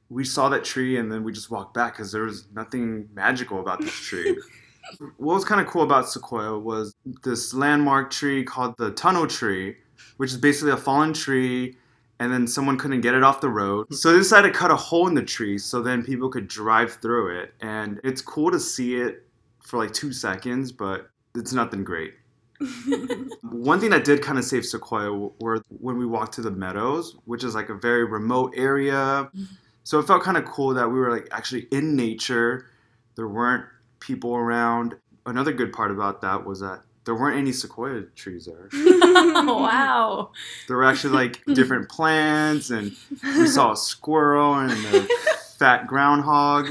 We 0.09 0.23
saw 0.23 0.49
that 0.49 0.63
tree 0.63 0.97
and 0.97 1.11
then 1.11 1.23
we 1.23 1.31
just 1.31 1.51
walked 1.51 1.73
back 1.73 1.93
because 1.93 2.11
there 2.11 2.23
was 2.23 2.47
nothing 2.53 3.09
magical 3.13 3.59
about 3.59 3.81
this 3.81 3.93
tree. 3.93 4.37
what 5.17 5.35
was 5.35 5.45
kind 5.45 5.59
of 5.59 5.67
cool 5.67 5.83
about 5.83 6.09
Sequoia 6.09 6.57
was 6.57 6.95
this 7.23 7.53
landmark 7.53 8.09
tree 8.09 8.43
called 8.43 8.75
the 8.77 8.91
tunnel 8.91 9.27
tree, 9.27 9.75
which 10.17 10.31
is 10.31 10.37
basically 10.37 10.71
a 10.71 10.77
fallen 10.77 11.13
tree 11.13 11.75
and 12.19 12.31
then 12.31 12.47
someone 12.47 12.77
couldn't 12.77 13.01
get 13.01 13.13
it 13.13 13.23
off 13.23 13.41
the 13.41 13.49
road. 13.49 13.87
Hmm. 13.87 13.95
So 13.95 14.11
they 14.11 14.17
decided 14.19 14.53
to 14.53 14.57
cut 14.57 14.71
a 14.71 14.75
hole 14.75 15.07
in 15.07 15.13
the 15.13 15.23
tree 15.23 15.57
so 15.57 15.81
then 15.81 16.03
people 16.03 16.29
could 16.29 16.47
drive 16.47 16.93
through 16.95 17.39
it. 17.39 17.53
And 17.61 17.99
it's 18.03 18.21
cool 18.21 18.51
to 18.51 18.59
see 18.59 18.95
it 18.95 19.25
for 19.61 19.77
like 19.77 19.93
two 19.93 20.13
seconds, 20.13 20.71
but 20.71 21.09
it's 21.35 21.53
nothing 21.53 21.83
great. 21.83 22.13
One 23.43 23.79
thing 23.79 23.91
that 23.91 24.03
did 24.03 24.23
kind 24.23 24.39
of 24.39 24.43
save 24.43 24.65
Sequoia 24.65 25.29
were 25.39 25.61
when 25.67 25.97
we 25.97 26.05
walked 26.05 26.33
to 26.35 26.41
the 26.41 26.49
meadows, 26.49 27.15
which 27.25 27.43
is 27.43 27.53
like 27.53 27.69
a 27.69 27.75
very 27.75 28.05
remote 28.05 28.53
area. 28.55 28.93
Mm-hmm. 28.93 29.43
So 29.87 29.99
it 29.99 30.03
felt 30.05 30.21
kind 30.21 30.35
of 30.35 30.43
cool 30.43 30.73
that 30.73 30.89
we 30.89 30.99
were 30.99 31.09
like 31.09 31.29
actually 31.31 31.65
in 31.71 31.95
nature. 31.95 32.65
There 33.15 33.29
weren't 33.29 33.63
people 34.01 34.35
around. 34.35 34.97
Another 35.25 35.53
good 35.53 35.71
part 35.71 35.91
about 35.91 36.19
that 36.23 36.45
was 36.45 36.59
that 36.59 36.81
there 37.05 37.15
weren't 37.15 37.37
any 37.37 37.53
sequoia 37.53 38.01
trees 38.13 38.47
there. 38.47 38.67
wow. 38.73 40.31
There 40.67 40.75
were 40.75 40.83
actually 40.83 41.13
like 41.13 41.41
different 41.53 41.87
plants, 41.87 42.69
and 42.69 42.97
we 43.23 43.47
saw 43.47 43.71
a 43.71 43.77
squirrel 43.77 44.55
and 44.55 44.73
a 44.73 45.07
fat 45.57 45.87
groundhog. 45.87 46.67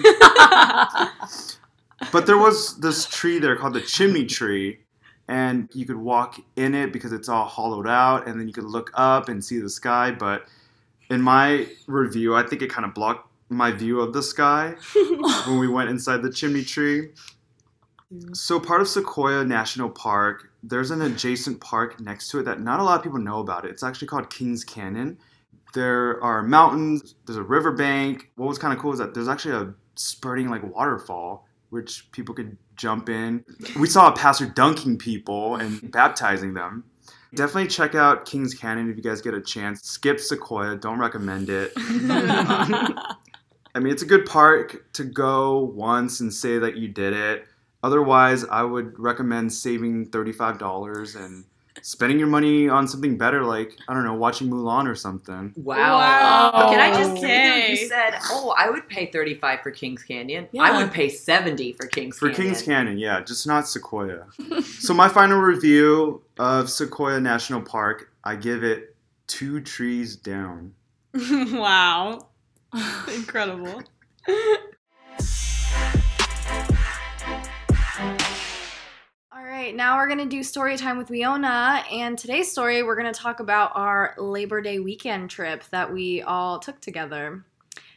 But 2.13 2.27
there 2.27 2.37
was 2.37 2.77
this 2.81 3.07
tree 3.07 3.39
there 3.39 3.57
called 3.57 3.73
the 3.73 3.81
chimney 3.81 4.27
tree, 4.27 4.81
and 5.27 5.71
you 5.73 5.87
could 5.87 5.97
walk 5.97 6.39
in 6.57 6.75
it 6.75 6.93
because 6.93 7.13
it's 7.13 7.31
all 7.31 7.47
hollowed 7.47 7.89
out, 7.89 8.29
and 8.29 8.39
then 8.39 8.47
you 8.47 8.53
could 8.53 8.65
look 8.65 8.91
up 8.93 9.31
and 9.31 9.43
see 9.43 9.59
the 9.59 9.71
sky. 9.71 10.11
But 10.11 10.45
in 11.11 11.23
my 11.23 11.67
review, 11.87 12.35
I 12.35 12.43
think 12.43 12.63
it 12.63 12.71
kind 12.71 12.85
of 12.85 12.95
blocked 12.95 13.29
my 13.49 13.71
view 13.71 14.01
of 14.01 14.13
the 14.13 14.23
sky 14.23 14.75
when 15.47 15.59
we 15.59 15.69
went 15.69 15.89
inside 15.89 16.23
the 16.23 16.31
chimney 16.31 16.65
tree. 16.65 17.11
So, 18.33 18.61
part 18.61 18.81
of 18.81 18.89
Sequoia 18.89 19.45
National 19.45 19.91
Park, 19.91 20.53
there's 20.63 20.91
an 20.91 21.03
adjacent 21.03 21.61
park 21.61 22.01
next 22.01 22.29
to 22.31 22.39
it 22.39 22.45
that 22.45 22.61
not 22.61 22.79
a 22.79 22.83
lot 22.83 22.99
of 22.99 23.03
people 23.03 23.19
know 23.19 23.41
about. 23.41 23.65
It. 23.65 23.71
It's 23.71 23.83
actually 23.83 24.09
called 24.09 24.31
Kings 24.31 24.65
Canyon. 24.65 25.19
There 25.75 26.23
are 26.23 26.43
mountains, 26.43 27.17
there's 27.27 27.37
a 27.37 27.43
riverbank. 27.43 28.31
What 28.37 28.49
was 28.49 28.59
kind 28.59 28.73
of 28.73 28.79
cool 28.79 28.93
is 28.93 28.99
that 28.99 29.13
there's 29.13 29.29
actually 29.29 29.55
a 29.55 29.75
spurting 29.97 30.49
like 30.49 30.63
waterfall, 30.63 31.47
which 31.71 32.11
people 32.13 32.35
could 32.35 32.57
jump 32.77 33.09
in. 33.09 33.45
We 33.79 33.89
saw 33.89 34.09
a 34.09 34.17
pastor 34.17 34.47
dunking 34.47 34.99
people 34.99 35.57
and 35.57 35.91
baptizing 35.91 36.55
them. 36.55 36.85
Definitely 37.37 37.69
check 37.69 37.95
out 37.95 38.25
Kings 38.25 38.55
Canyon 38.55 38.91
if 38.91 38.97
you 38.97 39.03
guys 39.03 39.21
get 39.21 39.35
a 39.35 39.41
chance. 39.41 39.83
Skip 39.83 40.19
Sequoia, 40.19 40.77
don't 40.77 40.99
recommend 40.99 41.49
it. 41.51 41.73
Um, 42.09 42.99
I 43.75 43.79
mean, 43.79 43.93
it's 43.93 44.03
a 44.03 44.07
good 44.07 44.25
park 44.25 44.91
to 44.95 45.05
go 45.05 45.59
once 45.59 46.21
and 46.21 46.33
say 46.33 46.59
that 46.59 46.77
you 46.79 46.89
did 46.89 47.13
it. 47.13 47.47
Otherwise, 47.83 48.45
I 48.47 48.63
would 48.63 48.99
recommend 48.99 49.53
saving 49.53 50.09
$35 50.09 51.23
and 51.23 51.45
spending 51.87 52.19
your 52.19 52.27
money 52.27 52.69
on 52.69 52.89
something 52.89 53.17
better, 53.17 53.45
like, 53.45 53.77
I 53.87 53.95
don't 53.95 54.03
know, 54.03 54.15
watching 54.15 54.51
Mulan 54.51 54.89
or 54.91 54.97
something. 54.97 55.53
Wow. 55.55 55.99
Wow. 55.99 56.71
Can 56.71 56.81
I 56.81 56.91
just 56.93 57.21
say 57.21 57.51
Okay. 57.63 57.71
you 57.71 57.87
said, 57.89 58.19
"Oh, 58.29 58.53
I 58.59 58.69
would 58.69 58.89
pay 58.89 59.07
35 59.07 59.61
for 59.63 59.71
Kings 59.71 60.03
Canyon. 60.03 60.49
Yeah. 60.51 60.63
I 60.63 60.77
would 60.83 60.91
pay 60.91 61.09
70 61.09 61.75
for 61.75 61.87
Kings 61.87 62.19
Canyon. 62.19 62.33
For 62.33 62.37
Canyon." 62.37 62.55
Kings 62.55 62.67
Canyon, 62.67 62.99
yeah, 62.99 63.21
just 63.21 63.47
not 63.47 63.69
Sequoia. 63.69 64.27
so, 64.81 64.95
my 64.95 65.09
final 65.09 65.39
review 65.39 66.23
of 66.41 66.69
Sequoia 66.69 67.21
National 67.21 67.63
Park, 67.63 68.11
I 68.25 68.35
give 68.35 68.65
it 68.65 68.97
two 69.29 69.61
trees 69.61 70.17
down. 70.17 70.75
wow. 71.15 72.27
Incredible. 73.15 73.83
Right, 79.57 79.75
now 79.75 79.97
we're 79.97 80.07
going 80.07 80.19
to 80.19 80.27
do 80.27 80.43
story 80.43 80.77
time 80.77 80.99
with 80.99 81.09
Leona. 81.09 81.83
And 81.91 82.19
today's 82.19 82.53
story, 82.53 82.83
we're 82.83 82.95
going 82.95 83.11
to 83.11 83.19
talk 83.19 83.41
about 83.41 83.73
our 83.75 84.15
Labor 84.19 84.61
Day 84.61 84.81
weekend 84.81 85.31
trip 85.31 85.65
that 85.71 85.91
we 85.91 86.21
all 86.23 86.59
took 86.59 86.79
together. 86.83 87.43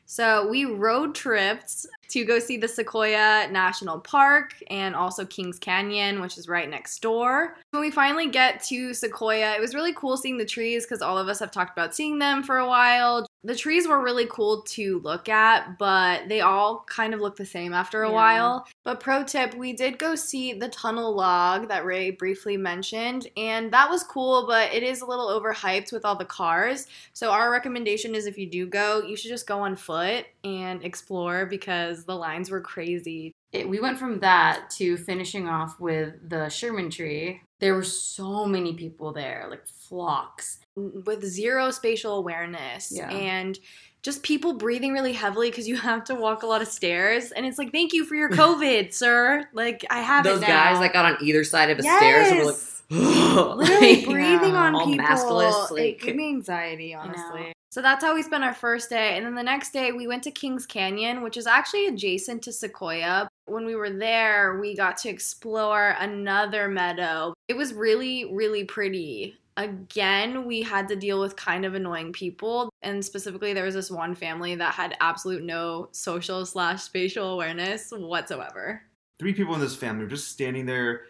So, 0.05 0.49
we 0.49 0.63
road 0.63 1.13
tripped 1.13 1.85
to 2.11 2.23
go 2.23 2.39
see 2.39 2.55
the 2.55 2.67
Sequoia 2.67 3.49
National 3.51 3.99
Park 3.99 4.55
and 4.69 4.95
also 4.95 5.25
Kings 5.25 5.59
Canyon, 5.59 6.21
which 6.21 6.37
is 6.37 6.47
right 6.47 6.67
next 6.67 6.99
door. 7.01 7.57
When 7.71 7.81
we 7.81 7.91
finally 7.91 8.29
get 8.29 8.63
to 8.63 8.93
Sequoia, 8.93 9.53
it 9.53 9.59
was 9.59 9.75
really 9.75 9.93
cool 9.93 10.15
seeing 10.15 10.37
the 10.37 10.45
trees 10.45 10.85
because 10.85 11.01
all 11.01 11.17
of 11.17 11.27
us 11.27 11.39
have 11.39 11.51
talked 11.51 11.77
about 11.77 11.93
seeing 11.93 12.19
them 12.19 12.41
for 12.41 12.57
a 12.57 12.67
while. 12.67 13.28
The 13.43 13.55
trees 13.55 13.87
were 13.87 14.01
really 14.03 14.25
cool 14.25 14.63
to 14.63 14.99
look 14.99 15.29
at, 15.29 15.77
but 15.77 16.27
they 16.27 16.41
all 16.41 16.83
kind 16.87 17.13
of 17.13 17.21
look 17.21 17.37
the 17.37 17.45
same 17.45 17.73
after 17.73 18.03
a 18.03 18.09
Yeah. 18.09 18.13
while. 18.15 18.67
But 18.83 18.99
pro 18.99 19.23
tip, 19.23 19.53
we 19.55 19.71
did 19.71 19.97
go 19.97 20.15
see 20.15 20.51
the 20.51 20.67
tunnel 20.67 21.15
log 21.15 21.69
that 21.69 21.85
Ray 21.85 22.11
briefly 22.11 22.57
mentioned, 22.57 23.27
and 23.37 23.71
that 23.71 23.89
was 23.89 24.03
cool, 24.03 24.45
but 24.45 24.73
it 24.73 24.83
is 24.83 25.01
a 25.01 25.05
little 25.05 25.27
overhyped 25.27 25.93
with 25.93 26.03
all 26.03 26.17
the 26.17 26.25
cars. 26.25 26.87
So 27.13 27.31
our 27.31 27.49
recommendation 27.49 28.13
is 28.13 28.25
if 28.25 28.37
you 28.37 28.49
do 28.49 28.67
go, 28.67 29.01
you 29.01 29.15
should 29.15 29.29
just 29.29 29.47
go 29.47 29.61
on 29.61 29.77
foot 29.77 30.25
and 30.43 30.83
explore 30.83 31.45
because 31.45 32.03
the 32.03 32.15
lines 32.15 32.51
were 32.51 32.61
crazy. 32.61 33.33
It, 33.51 33.67
we 33.67 33.79
went 33.79 33.97
from 33.97 34.19
that 34.19 34.69
to 34.77 34.95
finishing 34.97 35.47
off 35.47 35.79
with 35.79 36.29
the 36.29 36.49
Sherman 36.49 36.89
tree. 36.89 37.41
There 37.59 37.75
were 37.75 37.83
so 37.83 38.45
many 38.45 38.73
people 38.73 39.11
there, 39.11 39.47
like 39.49 39.65
flocks. 39.67 40.59
Mm, 40.77 41.05
with 41.05 41.23
zero 41.25 41.71
spatial 41.71 42.17
awareness 42.17 42.91
Yeah. 42.91 43.09
and 43.09 43.57
just 44.01 44.23
people 44.23 44.53
breathing 44.53 44.93
really 44.93 45.13
heavily 45.13 45.49
because 45.49 45.67
you 45.67 45.75
have 45.89 46.03
to 46.05 46.15
walk 46.15 46.43
a 46.43 46.47
lot 46.47 46.61
of 46.61 46.67
stairs 46.67 47.31
and 47.31 47.45
it's 47.45 47.57
like 47.57 47.71
thank 47.71 47.93
you 47.93 48.05
for 48.05 48.15
your 48.15 48.29
covid 48.43 48.93
sir 48.93 49.45
like 49.53 49.85
i 49.89 49.99
have 50.01 50.23
Those 50.23 50.37
it 50.37 50.41
now. 50.41 50.47
guys 50.47 50.79
that 50.79 50.93
got 50.93 51.05
on 51.05 51.17
either 51.21 51.43
side 51.43 51.69
of 51.69 51.77
the 51.77 51.83
stairs 51.83 52.27
and 52.29 52.39
were 52.39 52.45
like, 52.45 52.57
literally 53.57 53.95
like, 53.97 54.05
breathing 54.05 54.55
on 54.55 54.75
all 54.75 54.85
people 54.85 55.05
maskless, 55.05 55.77
it 55.77 55.99
gave 55.99 56.15
me 56.15 56.29
anxiety 56.29 56.93
honestly 56.93 57.51
so 57.71 57.81
that's 57.81 58.03
how 58.03 58.15
we 58.15 58.23
spent 58.23 58.43
our 58.43 58.53
first 58.53 58.89
day 58.89 59.17
and 59.17 59.25
then 59.25 59.35
the 59.35 59.43
next 59.43 59.73
day 59.73 59.91
we 59.91 60.07
went 60.07 60.23
to 60.23 60.31
kings 60.31 60.65
canyon 60.65 61.21
which 61.21 61.35
is 61.37 61.45
actually 61.47 61.87
adjacent 61.87 62.41
to 62.43 62.53
sequoia 62.53 63.27
when 63.51 63.65
we 63.65 63.75
were 63.75 63.89
there 63.89 64.59
we 64.59 64.75
got 64.75 64.97
to 64.97 65.09
explore 65.09 65.95
another 65.99 66.67
meadow 66.67 67.33
it 67.47 67.57
was 67.57 67.73
really 67.73 68.25
really 68.33 68.63
pretty 68.63 69.35
again 69.57 70.45
we 70.45 70.61
had 70.61 70.87
to 70.87 70.95
deal 70.95 71.19
with 71.19 71.35
kind 71.35 71.65
of 71.65 71.75
annoying 71.75 72.13
people 72.13 72.69
and 72.81 73.03
specifically 73.03 73.53
there 73.53 73.65
was 73.65 73.73
this 73.75 73.91
one 73.91 74.15
family 74.15 74.55
that 74.55 74.73
had 74.73 74.95
absolute 75.01 75.43
no 75.43 75.89
social 75.91 76.45
slash 76.45 76.83
spatial 76.83 77.33
awareness 77.33 77.91
whatsoever 77.91 78.81
Three 79.19 79.33
people 79.33 79.53
in 79.53 79.59
this 79.59 79.75
family 79.75 80.05
were 80.05 80.09
just 80.09 80.29
standing 80.29 80.65
there 80.65 81.01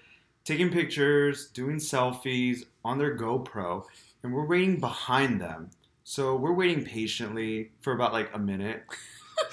taking 0.43 0.71
pictures, 0.71 1.49
doing 1.49 1.75
selfies 1.75 2.63
on 2.84 2.97
their 2.97 3.15
GoPro, 3.15 3.84
and 4.23 4.34
we're 4.34 4.47
waiting 4.47 4.80
behind 4.80 5.39
them. 5.39 5.69
So 6.04 6.36
we're 6.36 6.54
waiting 6.54 6.84
patiently 6.84 7.71
for 7.82 7.93
about 7.93 8.13
like 8.13 8.34
a 8.34 8.39
minute. 8.39 8.84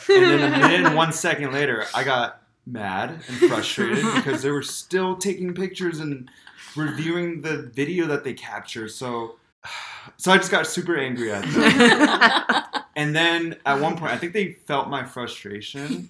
And 0.09 0.25
then 0.25 0.53
a 0.53 0.59
minute 0.59 0.87
and 0.87 0.97
one 0.97 1.13
second 1.13 1.53
later, 1.53 1.85
I 1.95 2.03
got 2.03 2.43
mad 2.67 3.11
and 3.11 3.23
frustrated 3.49 4.05
because 4.15 4.43
they 4.43 4.51
were 4.51 4.63
still 4.63 5.17
taking 5.17 5.55
pictures 5.55 6.01
and 6.01 6.31
reviewing 6.75 7.41
the 7.43 7.59
video 7.75 8.07
that 8.07 8.25
they 8.25 8.35
captured. 8.35 8.91
So 8.91 9.37
So 10.19 10.33
I 10.33 10.39
just 10.39 10.51
got 10.51 10.67
super 10.67 10.97
angry 10.97 11.33
at 11.33 11.45
them. 11.45 12.83
and 12.97 13.15
then 13.15 13.57
at 13.67 13.81
one 13.81 13.97
point, 13.97 14.13
I 14.13 14.17
think 14.17 14.33
they 14.33 14.53
felt 14.53 14.89
my 14.89 15.05
frustration. 15.05 16.09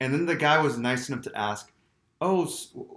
And 0.00 0.12
then 0.12 0.26
the 0.26 0.34
guy 0.34 0.60
was 0.60 0.76
nice 0.76 1.08
enough 1.08 1.22
to 1.22 1.38
ask, 1.38 1.70
"Oh, 2.20 2.50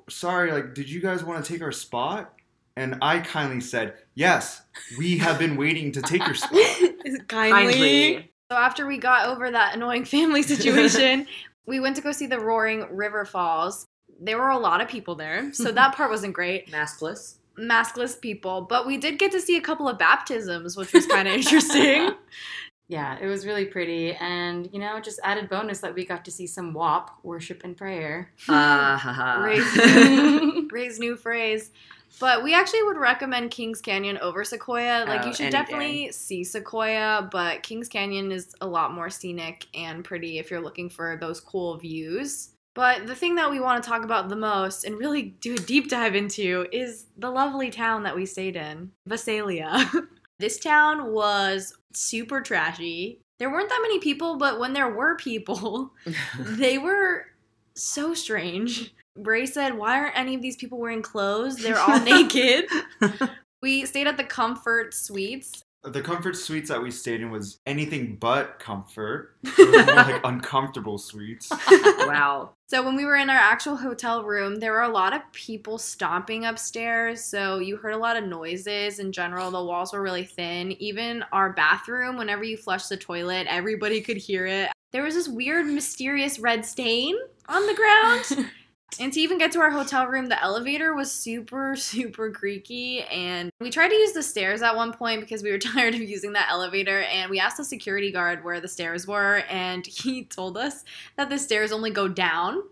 sorry. 0.09 0.51
Like, 0.51 0.73
did 0.73 0.89
you 0.89 0.99
guys 0.99 1.23
want 1.23 1.45
to 1.45 1.53
take 1.53 1.61
our 1.61 1.71
spot?" 1.71 2.33
And 2.75 2.97
I 3.01 3.19
kindly 3.19 3.61
said, 3.61 3.93
"Yes, 4.15 4.61
we 4.97 5.19
have 5.19 5.37
been 5.37 5.55
waiting 5.55 5.91
to 5.93 6.01
take 6.01 6.25
your 6.25 6.35
spot." 6.35 6.59
Kindly. 7.27 8.31
So 8.51 8.57
after 8.57 8.87
we 8.87 8.97
got 8.97 9.27
over 9.27 9.49
that 9.51 9.75
annoying 9.75 10.05
family 10.05 10.41
situation, 10.41 11.27
we 11.65 11.79
went 11.79 11.95
to 11.95 12.01
go 12.01 12.11
see 12.11 12.27
the 12.27 12.39
Roaring 12.39 12.85
River 12.95 13.25
Falls. 13.25 13.85
There 14.19 14.37
were 14.37 14.49
a 14.49 14.57
lot 14.57 14.81
of 14.81 14.87
people 14.87 15.15
there, 15.15 15.53
so 15.53 15.71
that 15.71 15.95
part 15.95 16.09
wasn't 16.09 16.33
great. 16.33 16.71
Maskless. 16.71 17.35
Maskless 17.59 18.19
people, 18.19 18.61
but 18.61 18.85
we 18.85 18.97
did 18.97 19.17
get 19.17 19.31
to 19.31 19.39
see 19.39 19.57
a 19.57 19.61
couple 19.61 19.87
of 19.87 19.97
baptisms, 19.97 20.75
which 20.75 20.91
was 20.93 21.05
kind 21.07 21.27
of 21.27 21.33
interesting. 21.33 22.11
yeah, 22.87 23.17
it 23.19 23.27
was 23.27 23.45
really 23.45 23.65
pretty. 23.65 24.13
And, 24.13 24.69
you 24.73 24.79
know, 24.79 24.99
just 24.99 25.19
added 25.23 25.49
bonus 25.49 25.79
that 25.79 25.95
we 25.95 26.05
got 26.05 26.25
to 26.25 26.31
see 26.31 26.47
some 26.47 26.73
WAP, 26.73 27.11
worship 27.23 27.61
and 27.63 27.75
prayer. 27.75 28.31
Ah, 28.49 28.99
ha, 29.01 29.13
ha. 29.13 29.41
Ray's, 29.41 30.65
Ray's 30.71 30.99
new 30.99 31.15
phrase. 31.15 31.71
But 32.19 32.43
we 32.43 32.53
actually 32.53 32.83
would 32.83 32.97
recommend 32.97 33.51
Kings 33.51 33.81
Canyon 33.81 34.17
over 34.19 34.43
Sequoia. 34.43 35.05
Like 35.07 35.23
Oh, 35.23 35.27
you 35.27 35.33
should 35.33 35.51
definitely 35.51 36.11
see 36.11 36.43
Sequoia, 36.43 37.27
but 37.31 37.63
Kings 37.63 37.89
Canyon 37.89 38.31
is 38.31 38.55
a 38.61 38.67
lot 38.67 38.93
more 38.93 39.09
scenic 39.09 39.65
and 39.73 40.03
pretty 40.03 40.39
if 40.39 40.49
you're 40.49 40.61
looking 40.61 40.89
for 40.89 41.17
those 41.19 41.39
cool 41.39 41.77
views. 41.77 42.49
But 42.75 43.07
the 43.07 43.15
thing 43.15 43.35
that 43.35 43.49
we 43.49 43.61
want 43.61 43.81
to 43.81 43.89
talk 43.89 44.03
about 44.03 44.27
the 44.27 44.35
most 44.35 44.83
and 44.83 44.97
really 44.97 45.23
do 45.39 45.53
a 45.53 45.57
deep 45.57 45.89
dive 45.89 46.13
into 46.13 46.67
is 46.73 47.05
the 47.17 47.31
lovely 47.31 47.71
town 47.71 48.03
that 48.03 48.15
we 48.15 48.25
stayed 48.25 48.57
in, 48.57 48.91
Visalia. 49.07 49.89
this 50.39 50.59
town 50.59 51.13
was 51.13 51.73
super 51.93 52.41
trashy. 52.41 53.21
There 53.39 53.49
weren't 53.49 53.69
that 53.69 53.79
many 53.81 53.99
people, 53.99 54.37
but 54.37 54.59
when 54.59 54.73
there 54.73 54.89
were 54.89 55.15
people, 55.15 55.93
they 56.39 56.77
were 56.77 57.27
so 57.75 58.13
strange. 58.13 58.93
Bray 59.17 59.45
said, 59.45 59.77
Why 59.77 59.99
aren't 59.99 60.17
any 60.17 60.35
of 60.35 60.41
these 60.41 60.55
people 60.57 60.77
wearing 60.79 61.01
clothes? 61.01 61.57
They're 61.57 61.79
all 61.79 61.99
naked. 62.03 62.65
We 63.61 63.85
stayed 63.87 64.05
at 64.05 64.17
the 64.17 64.23
Comfort 64.23 64.93
Suites. 64.93 65.63
the 65.83 66.01
comfort 66.01 66.35
suites 66.35 66.69
that 66.69 66.83
we 66.83 66.91
stayed 66.91 67.21
in 67.21 67.31
was 67.31 67.57
anything 67.65 68.15
but 68.19 68.59
comfort. 68.59 69.37
It 69.43 69.57
was 69.57 69.85
more 69.87 69.95
like 69.95 70.21
uncomfortable 70.23 70.99
suites. 70.99 71.49
wow. 71.71 72.51
So 72.67 72.83
when 72.83 72.95
we 72.95 73.05
were 73.05 73.15
in 73.15 73.29
our 73.29 73.35
actual 73.37 73.75
hotel 73.75 74.23
room, 74.23 74.57
there 74.59 74.71
were 74.71 74.83
a 74.83 74.89
lot 74.89 75.13
of 75.15 75.21
people 75.31 75.79
stomping 75.79 76.45
upstairs. 76.45 77.23
So 77.23 77.57
you 77.57 77.77
heard 77.77 77.93
a 77.93 77.97
lot 77.97 78.17
of 78.17 78.25
noises 78.25 78.99
in 78.99 79.11
general. 79.11 79.49
The 79.49 79.63
walls 79.63 79.93
were 79.93 80.01
really 80.01 80.25
thin. 80.25 80.73
Even 80.73 81.23
our 81.31 81.53
bathroom, 81.53 82.17
whenever 82.17 82.43
you 82.43 82.57
flushed 82.57 82.89
the 82.89 82.97
toilet, 82.97 83.47
everybody 83.49 83.99
could 84.01 84.17
hear 84.17 84.45
it. 84.45 84.69
There 84.91 85.01
was 85.03 85.15
this 85.15 85.27
weird, 85.27 85.65
mysterious 85.65 86.37
red 86.37 86.65
stain 86.65 87.15
on 87.47 87.65
the 87.65 87.73
ground. 87.73 88.51
And 88.99 89.11
to 89.11 89.19
even 89.19 89.37
get 89.37 89.51
to 89.53 89.59
our 89.59 89.71
hotel 89.71 90.07
room, 90.07 90.27
the 90.27 90.41
elevator 90.41 90.93
was 90.93 91.11
super, 91.11 91.75
super 91.75 92.31
creaky. 92.31 93.01
And 93.03 93.49
we 93.59 93.69
tried 93.69 93.89
to 93.89 93.95
use 93.95 94.13
the 94.13 94.23
stairs 94.23 94.61
at 94.61 94.75
one 94.75 94.93
point 94.93 95.21
because 95.21 95.43
we 95.43 95.51
were 95.51 95.57
tired 95.59 95.95
of 95.95 96.01
using 96.01 96.33
that 96.33 96.49
elevator. 96.49 97.01
And 97.01 97.29
we 97.29 97.39
asked 97.39 97.57
the 97.57 97.65
security 97.65 98.11
guard 98.11 98.43
where 98.43 98.61
the 98.61 98.67
stairs 98.67 99.07
were, 99.07 99.43
and 99.49 99.85
he 99.87 100.25
told 100.25 100.57
us 100.57 100.83
that 101.17 101.29
the 101.29 101.37
stairs 101.37 101.71
only 101.71 101.91
go 101.91 102.07
down. 102.07 102.63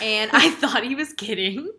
And 0.00 0.30
I 0.32 0.50
thought 0.50 0.84
he 0.84 0.94
was 0.94 1.12
kidding. 1.12 1.70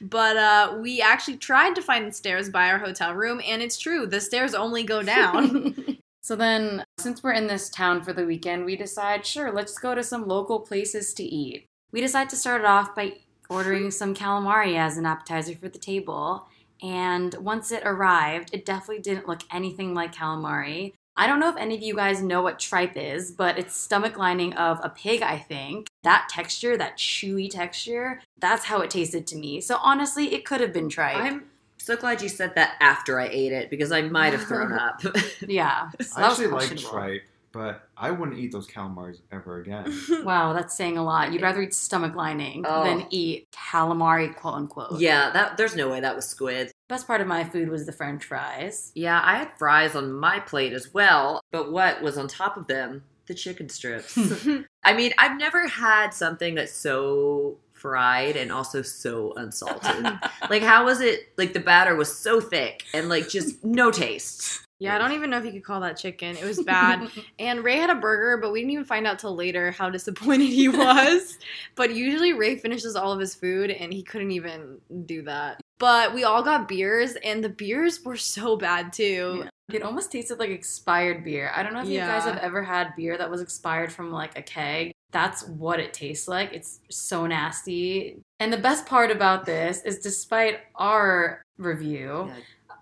But 0.00 0.36
uh, 0.36 0.76
we 0.80 1.00
actually 1.00 1.38
tried 1.38 1.74
to 1.74 1.82
find 1.82 2.06
the 2.06 2.12
stairs 2.12 2.48
by 2.48 2.68
our 2.70 2.78
hotel 2.78 3.14
room, 3.14 3.40
and 3.44 3.62
it's 3.62 3.78
true. 3.78 4.06
The 4.06 4.20
stairs 4.20 4.54
only 4.54 4.84
go 4.84 5.02
down. 5.02 5.98
So 6.24 6.36
then, 6.36 6.86
since 6.98 7.22
we're 7.22 7.34
in 7.34 7.48
this 7.48 7.68
town 7.68 8.00
for 8.00 8.14
the 8.14 8.24
weekend, 8.24 8.64
we 8.64 8.76
decide, 8.76 9.26
sure, 9.26 9.52
let's 9.52 9.76
go 9.78 9.94
to 9.94 10.02
some 10.02 10.26
local 10.26 10.58
places 10.58 11.12
to 11.14 11.22
eat. 11.22 11.66
We 11.92 12.00
decide 12.00 12.30
to 12.30 12.36
start 12.36 12.62
it 12.62 12.66
off 12.66 12.94
by 12.94 13.18
ordering 13.48 13.90
some 13.90 14.14
calamari 14.14 14.76
as 14.76 14.96
an 14.96 15.06
appetizer 15.06 15.54
for 15.54 15.68
the 15.68 15.78
table. 15.78 16.48
And 16.82 17.34
once 17.34 17.72
it 17.72 17.82
arrived, 17.84 18.50
it 18.52 18.64
definitely 18.64 19.02
didn't 19.02 19.28
look 19.28 19.42
anything 19.50 19.94
like 19.94 20.14
calamari. 20.14 20.92
I 21.16 21.28
don't 21.28 21.38
know 21.38 21.48
if 21.48 21.56
any 21.56 21.76
of 21.76 21.82
you 21.82 21.94
guys 21.94 22.22
know 22.22 22.42
what 22.42 22.58
tripe 22.58 22.96
is, 22.96 23.30
but 23.30 23.56
it's 23.56 23.74
stomach 23.74 24.18
lining 24.18 24.52
of 24.54 24.80
a 24.82 24.88
pig, 24.88 25.22
I 25.22 25.38
think. 25.38 25.86
That 26.02 26.28
texture, 26.28 26.76
that 26.76 26.98
chewy 26.98 27.48
texture, 27.48 28.20
that's 28.38 28.64
how 28.64 28.80
it 28.80 28.90
tasted 28.90 29.26
to 29.28 29.36
me. 29.36 29.60
So 29.60 29.76
honestly, 29.80 30.34
it 30.34 30.44
could 30.44 30.60
have 30.60 30.72
been 30.72 30.88
tripe. 30.88 31.16
I'm 31.16 31.44
so 31.78 31.96
glad 31.96 32.20
you 32.20 32.28
said 32.28 32.56
that 32.56 32.74
after 32.80 33.20
I 33.20 33.28
ate 33.28 33.52
it 33.52 33.70
because 33.70 33.92
I 33.92 34.02
might 34.02 34.32
have 34.32 34.42
thrown 34.42 34.72
up. 34.78 35.02
yeah. 35.46 35.90
so 36.00 36.20
I 36.20 36.28
actually 36.28 36.48
like 36.48 36.76
tripe, 36.76 37.22
but 37.54 37.88
I 37.96 38.10
wouldn't 38.10 38.38
eat 38.38 38.52
those 38.52 38.66
calamars 38.66 39.22
ever 39.32 39.60
again. 39.60 39.84
Wow, 40.24 40.52
that's 40.52 40.76
saying 40.76 40.98
a 40.98 41.04
lot. 41.04 41.32
You'd 41.32 41.42
rather 41.42 41.62
eat 41.62 41.72
stomach 41.74 42.14
lining 42.14 42.64
Oh. 42.66 42.84
than 42.84 43.06
eat 43.10 43.46
calamari, 43.52 44.34
quote 44.36 44.54
unquote. 44.54 45.00
yeah, 45.00 45.30
that 45.30 45.56
there's 45.56 45.76
no 45.76 45.88
way 45.88 46.00
that 46.00 46.16
was 46.16 46.26
squid. 46.26 46.70
Best 46.88 47.06
part 47.06 47.20
of 47.20 47.26
my 47.26 47.44
food 47.44 47.68
was 47.70 47.86
the 47.86 47.92
french 47.92 48.24
fries. 48.24 48.92
Yeah, 48.94 49.20
I 49.24 49.36
had 49.36 49.56
fries 49.58 49.94
on 49.94 50.12
my 50.12 50.40
plate 50.40 50.72
as 50.74 50.92
well, 50.92 51.40
but 51.52 51.72
what 51.72 52.02
was 52.02 52.18
on 52.18 52.28
top 52.28 52.56
of 52.56 52.66
them? 52.66 53.04
The 53.26 53.34
chicken 53.34 53.68
strips. 53.70 54.18
I 54.84 54.92
mean, 54.92 55.12
I've 55.16 55.38
never 55.38 55.66
had 55.66 56.10
something 56.12 56.54
that's 56.56 56.72
so 56.74 57.56
fried 57.72 58.36
and 58.36 58.52
also 58.52 58.82
so 58.82 59.32
unsalted. 59.36 60.06
like, 60.50 60.62
how 60.62 60.84
was 60.84 61.00
it? 61.00 61.32
Like, 61.38 61.52
the 61.54 61.60
batter 61.60 61.94
was 61.94 62.14
so 62.14 62.40
thick 62.40 62.82
and 62.92 63.08
like 63.08 63.28
just 63.28 63.64
no 63.64 63.90
taste. 63.90 64.63
Yeah, 64.84 64.94
I 64.94 64.98
don't 64.98 65.12
even 65.12 65.30
know 65.30 65.38
if 65.38 65.44
you 65.44 65.52
could 65.52 65.64
call 65.64 65.80
that 65.80 65.96
chicken. 65.96 66.36
It 66.36 66.44
was 66.44 66.62
bad. 66.64 67.08
And 67.38 67.64
Ray 67.64 67.76
had 67.78 67.90
a 67.90 67.94
burger, 67.94 68.40
but 68.40 68.52
we 68.52 68.60
didn't 68.60 68.72
even 68.72 68.84
find 68.84 69.06
out 69.06 69.18
till 69.18 69.34
later 69.34 69.70
how 69.70 69.90
disappointed 69.90 70.46
he 70.46 70.68
was. 70.84 71.38
but 71.74 71.94
usually 71.94 72.32
Ray 72.32 72.56
finishes 72.56 72.96
all 72.96 73.12
of 73.12 73.20
his 73.20 73.34
food 73.34 73.70
and 73.70 73.92
he 73.92 74.02
couldn't 74.02 74.30
even 74.32 74.78
do 75.06 75.22
that. 75.22 75.60
But 75.78 76.14
we 76.14 76.24
all 76.24 76.42
got 76.42 76.68
beers 76.68 77.16
and 77.24 77.42
the 77.42 77.48
beers 77.48 78.02
were 78.04 78.16
so 78.16 78.56
bad 78.56 78.92
too. 78.92 79.44
It 79.72 79.82
almost 79.82 80.12
tasted 80.12 80.38
like 80.38 80.50
expired 80.50 81.24
beer. 81.24 81.50
I 81.54 81.62
don't 81.62 81.72
know 81.72 81.80
if 81.80 81.88
you 81.88 81.98
guys 82.00 82.24
have 82.24 82.36
ever 82.36 82.62
had 82.62 82.94
beer 82.96 83.16
that 83.16 83.30
was 83.30 83.40
expired 83.40 83.90
from 83.92 84.12
like 84.12 84.38
a 84.38 84.42
keg. 84.42 84.92
That's 85.10 85.44
what 85.46 85.80
it 85.80 85.94
tastes 85.94 86.28
like. 86.28 86.52
It's 86.52 86.80
so 86.90 87.26
nasty. 87.26 88.18
And 88.40 88.52
the 88.52 88.58
best 88.58 88.84
part 88.84 89.10
about 89.10 89.46
this 89.46 89.80
is 89.82 90.00
despite 90.00 90.58
our 90.74 91.42
review, 91.56 92.24
Yeah. 92.28 92.34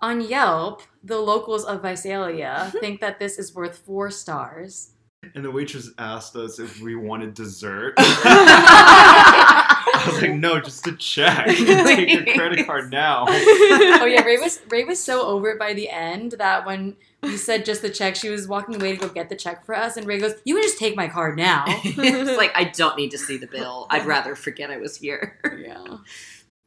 On 0.03 0.19
Yelp, 0.19 0.83
the 1.01 1.17
locals 1.17 1.63
of 1.63 1.81
Visalia 1.81 2.67
mm-hmm. 2.67 2.77
think 2.79 2.99
that 2.99 3.19
this 3.19 3.39
is 3.39 3.55
worth 3.55 3.77
four 3.77 4.11
stars. 4.11 4.91
And 5.33 5.45
the 5.45 5.49
waitress 5.49 5.89
asked 5.97 6.35
us 6.35 6.59
if 6.59 6.81
we 6.81 6.95
wanted 6.95 7.33
dessert. 7.33 7.93
I 9.95 10.03
was 10.05 10.21
like, 10.21 10.33
no, 10.33 10.59
just 10.59 10.85
a 10.85 10.97
check. 10.97 11.47
Take 11.47 12.09
your 12.09 12.35
credit 12.35 12.65
card 12.65 12.91
now. 12.91 13.23
oh 13.29 14.05
yeah, 14.05 14.23
Ray 14.23 14.37
was 14.37 14.59
Ray 14.67 14.83
was 14.83 15.01
so 15.01 15.25
over 15.25 15.51
it 15.51 15.59
by 15.59 15.73
the 15.73 15.89
end 15.89 16.33
that 16.33 16.65
when 16.65 16.97
we 17.21 17.37
said 17.37 17.63
just 17.63 17.81
the 17.81 17.89
check, 17.89 18.17
she 18.17 18.27
was 18.29 18.45
walking 18.49 18.75
away 18.75 18.97
to 18.97 18.97
go 18.97 19.07
get 19.07 19.29
the 19.29 19.37
check 19.37 19.65
for 19.65 19.73
us, 19.73 19.95
and 19.95 20.05
Ray 20.05 20.19
goes, 20.19 20.33
"You 20.43 20.55
can 20.55 20.63
just 20.63 20.77
take 20.77 20.97
my 20.97 21.07
card 21.07 21.37
now." 21.37 21.63
it's 21.67 22.37
like 22.37 22.51
I 22.53 22.65
don't 22.65 22.97
need 22.97 23.11
to 23.11 23.17
see 23.17 23.37
the 23.37 23.47
bill. 23.47 23.87
I'd 23.89 24.05
rather 24.05 24.35
forget 24.35 24.69
I 24.69 24.77
was 24.77 24.97
here. 24.97 25.39
yeah. 25.57 25.99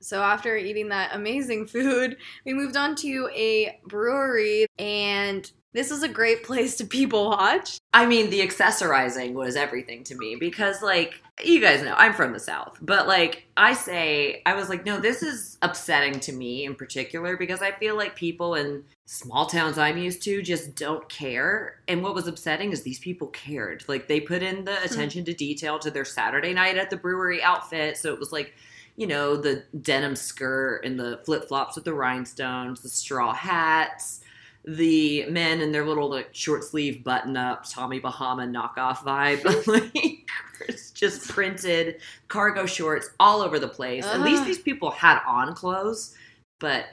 So 0.01 0.23
after 0.23 0.57
eating 0.57 0.89
that 0.91 1.15
amazing 1.15 1.67
food, 1.67 2.17
we 2.45 2.55
moved 2.55 2.77
on 2.77 2.95
to 2.97 3.29
a 3.35 3.79
brewery 3.87 4.67
and 4.79 5.51
this 5.77 5.91
is 5.91 6.03
a 6.03 6.09
great 6.09 6.43
place 6.43 6.75
to 6.79 6.87
people 6.87 7.29
watch. 7.29 7.81
I 7.93 8.07
mean, 8.07 8.31
the 8.31 8.41
accessorizing 8.41 9.35
was 9.35 9.57
everything 9.57 10.05
to 10.05 10.15
me 10.15 10.35
because, 10.35 10.81
like, 10.81 11.21
you 11.45 11.61
guys 11.61 11.83
know 11.83 11.95
I'm 11.99 12.15
from 12.15 12.33
the 12.33 12.41
South, 12.41 12.79
but 12.81 13.07
like, 13.07 13.47
I 13.59 13.75
say, 13.75 14.41
I 14.47 14.55
was 14.55 14.71
like, 14.71 14.87
no, 14.87 14.99
this 14.99 15.23
is 15.23 15.59
upsetting 15.61 16.19
to 16.21 16.33
me 16.33 16.65
in 16.65 16.77
particular 16.77 17.37
because 17.37 17.61
I 17.61 17.73
feel 17.73 17.95
like 17.95 18.17
people 18.17 18.55
in 18.55 18.85
small 19.05 19.45
towns 19.45 19.77
I'm 19.77 19.99
used 19.99 20.23
to 20.23 20.41
just 20.41 20.77
don't 20.77 21.07
care. 21.11 21.83
And 21.89 22.03
what 22.03 22.15
was 22.15 22.27
upsetting 22.27 22.73
is 22.73 22.83
these 22.83 22.99
people 22.99 23.27
cared. 23.29 23.85
Like, 23.87 24.09
they 24.09 24.19
put 24.19 24.43
in 24.43 24.65
the 24.65 24.77
hmm. 24.77 24.85
attention 24.87 25.27
to 25.27 25.35
detail 25.35 25.79
to 25.81 25.91
their 25.91 26.07
Saturday 26.07 26.55
night 26.55 26.79
at 26.79 26.89
the 26.89 26.97
brewery 26.97 27.43
outfit. 27.43 27.99
So 27.99 28.15
it 28.15 28.19
was 28.19 28.33
like, 28.33 28.55
you 28.97 29.07
know, 29.07 29.37
the 29.37 29.65
denim 29.83 30.17
skirt 30.17 30.85
and 30.85 30.99
the 30.99 31.21
flip 31.25 31.49
flops 31.49 31.77
with 31.77 31.85
the 31.85 31.95
rhinestones, 31.95 32.81
the 32.81 32.89
straw 32.89 33.33
hats 33.35 34.21
the 34.67 35.25
men 35.27 35.61
in 35.61 35.71
their 35.71 35.87
little 35.87 36.11
like 36.11 36.29
short 36.33 36.65
sleeve 36.65 37.05
button 37.05 37.37
up 37.37 37.65
Tommy 37.69 38.01
Bahama 38.01 38.43
knockoff 38.43 38.99
vibe. 38.99 39.45
like 39.67 40.29
it's 40.69 40.91
just 40.91 41.29
printed 41.29 42.01
cargo 42.29 42.67
shorts 42.67 43.11
all 43.21 43.41
over 43.41 43.59
the 43.59 43.69
place. 43.69 44.05
At 44.05 44.23
least 44.23 44.45
these 44.45 44.59
people 44.59 44.91
had 44.91 45.21
on 45.27 45.55
clothes, 45.55 46.17
but 46.59 46.87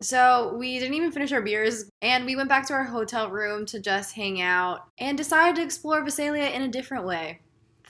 So 0.00 0.54
we 0.56 0.78
didn't 0.78 0.94
even 0.94 1.12
finish 1.12 1.32
our 1.32 1.42
beers 1.42 1.90
and 2.00 2.24
we 2.24 2.34
went 2.34 2.48
back 2.48 2.66
to 2.68 2.72
our 2.72 2.84
hotel 2.84 3.30
room 3.30 3.66
to 3.66 3.78
just 3.78 4.14
hang 4.14 4.40
out 4.40 4.86
and 4.98 5.18
decided 5.18 5.56
to 5.56 5.62
explore 5.62 6.02
Visalia 6.02 6.48
in 6.48 6.62
a 6.62 6.68
different 6.68 7.04
way 7.04 7.40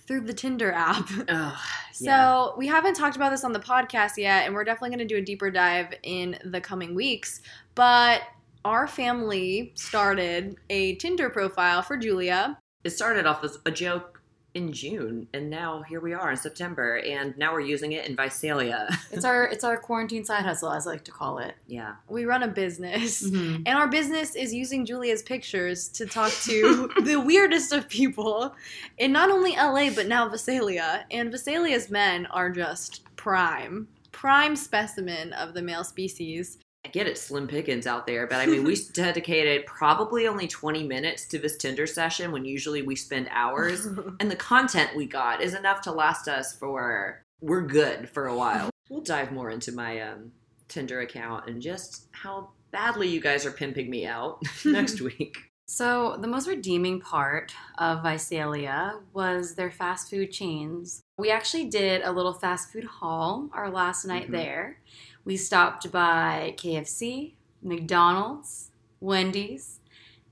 through 0.09 0.23
the 0.23 0.33
Tinder 0.33 0.73
app. 0.73 1.07
ugh, 1.29 1.57
So 1.93 2.05
yeah. 2.07 2.49
we 2.57 2.67
haven't 2.67 2.95
talked 2.95 3.15
about 3.15 3.31
this 3.31 3.45
on 3.45 3.53
the 3.53 3.61
podcast 3.61 4.17
yet, 4.17 4.47
and 4.47 4.55
we're 4.55 4.65
definitely 4.65 4.97
going 4.97 5.07
to 5.07 5.15
do 5.15 5.19
a 5.19 5.25
deeper 5.25 5.51
dive 5.51 5.93
in 6.03 6.39
the 6.45 6.61
coming 6.61 6.95
weeks. 6.95 7.43
But 7.75 8.23
our 8.65 8.89
family 8.89 9.73
started 9.77 10.57
a 10.71 10.97
Tinder 10.97 11.31
profile 11.31 11.83
for 11.83 11.97
Julia. 11.97 12.59
It 12.85 12.91
started 12.91 13.27
off 13.27 13.45
as 13.45 13.59
a 13.67 13.71
joke 13.71 14.18
in 14.59 14.73
June, 14.73 15.29
and 15.33 15.49
now 15.49 15.83
here 15.83 16.01
we 16.01 16.13
are 16.13 16.31
in 16.33 16.37
September, 16.37 16.97
and 16.99 17.37
now 17.39 17.53
we're 17.53 17.61
using 17.75 17.93
it 17.93 18.07
in 18.09 18.17
Visalia. 18.17 18.89
It's 19.13 19.25
our 19.25 19.45
it's 19.55 19.65
our 19.65 19.77
quarantine 19.77 20.25
side 20.25 20.45
hustle, 20.45 20.71
as 20.73 20.87
I 20.87 20.91
like 20.91 21.05
to 21.05 21.13
call 21.13 21.39
it. 21.39 21.55
yeah. 21.67 21.93
We 22.09 22.25
run 22.25 22.43
a 22.43 22.49
business. 22.49 23.23
Mhm. 23.23 23.63
And 23.67 23.75
our 23.81 23.89
business 23.89 24.35
is 24.35 24.53
using 24.53 24.85
Julia's 24.85 25.23
pictures 25.23 25.89
to 25.99 26.07
talk 26.07 26.33
to 26.51 26.91
the 27.11 27.17
weirdest 27.31 27.73
of 27.73 27.89
people 27.89 28.55
in 28.99 29.13
not 29.13 29.31
only 29.31 29.53
LA, 29.57 29.91
but 29.99 30.07
now 30.09 30.29
Visalia. 30.29 31.07
And 31.11 31.31
Visalia's 31.31 31.89
men 31.91 32.27
are 32.27 32.51
just 32.51 33.03
prime, 33.17 33.87
prime 34.13 34.57
specimen 34.57 35.33
of 35.33 35.55
the 35.55 35.63
male 35.63 35.85
species. 35.85 36.59
I 36.89 36.91
get 36.91 37.07
it, 37.07 37.19
slim 37.19 37.47
pickings 37.47 37.87
out 37.87 38.07
there, 38.07 38.27
but 38.27 38.37
I 38.37 38.47
mean, 38.47 38.65
we 38.65 38.75
dedicated 38.95 39.67
probably 39.67 40.27
only 40.27 40.49
20 40.49 40.85
minutes 40.85 41.27
to 41.27 41.39
this 41.39 41.59
Tinder 41.59 41.87
session 41.87 42.33
when 42.33 42.47
usually 42.47 42.81
we 42.81 42.97
spend 42.97 43.29
hours, 43.31 43.87
and 44.21 44.31
the 44.31 44.37
content 44.37 44.97
we 44.97 45.05
got 45.05 45.43
is 45.43 45.53
enough 45.53 45.83
to 45.83 45.93
last 45.93 46.29
us 46.29 46.57
for 46.57 47.23
we're 47.43 47.61
good 47.61 48.09
for 48.09 48.27
a 48.27 48.35
while. 48.37 48.71
We'll 48.91 49.03
dive 49.03 49.33
more 49.33 49.51
into 49.51 49.71
my 49.71 50.01
um, 50.01 50.33
Tinder 50.69 51.01
account 51.01 51.47
and 51.47 51.61
just 51.61 52.07
how 52.13 52.49
badly 52.71 53.07
you 53.07 53.21
guys 53.21 53.45
are 53.45 53.51
pimping 53.51 53.91
me 53.91 54.07
out 54.07 54.43
next 54.65 55.03
week. 55.03 55.37
So, 55.67 56.17
the 56.19 56.27
most 56.27 56.49
redeeming 56.49 56.99
part 56.99 57.53
of 57.77 58.03
Visalia 58.03 58.95
was 59.13 59.57
their 59.57 59.71
fast 59.71 60.09
food 60.09 60.33
chains. 60.33 61.03
We 61.19 61.31
actually 61.31 61.67
did 61.67 62.01
a 62.01 62.11
little 62.11 62.33
fast 62.33 62.73
food 62.73 62.85
haul 62.85 63.51
our 63.53 63.69
last 63.71 64.07
night 64.07 64.29
Mhm. 64.29 64.33
there. 64.33 64.79
We 65.29 65.37
stopped 65.37 65.93
by 65.93 66.55
KFC, 66.57 67.35
McDonald's, 67.63 68.71
Wendy's, 68.99 69.79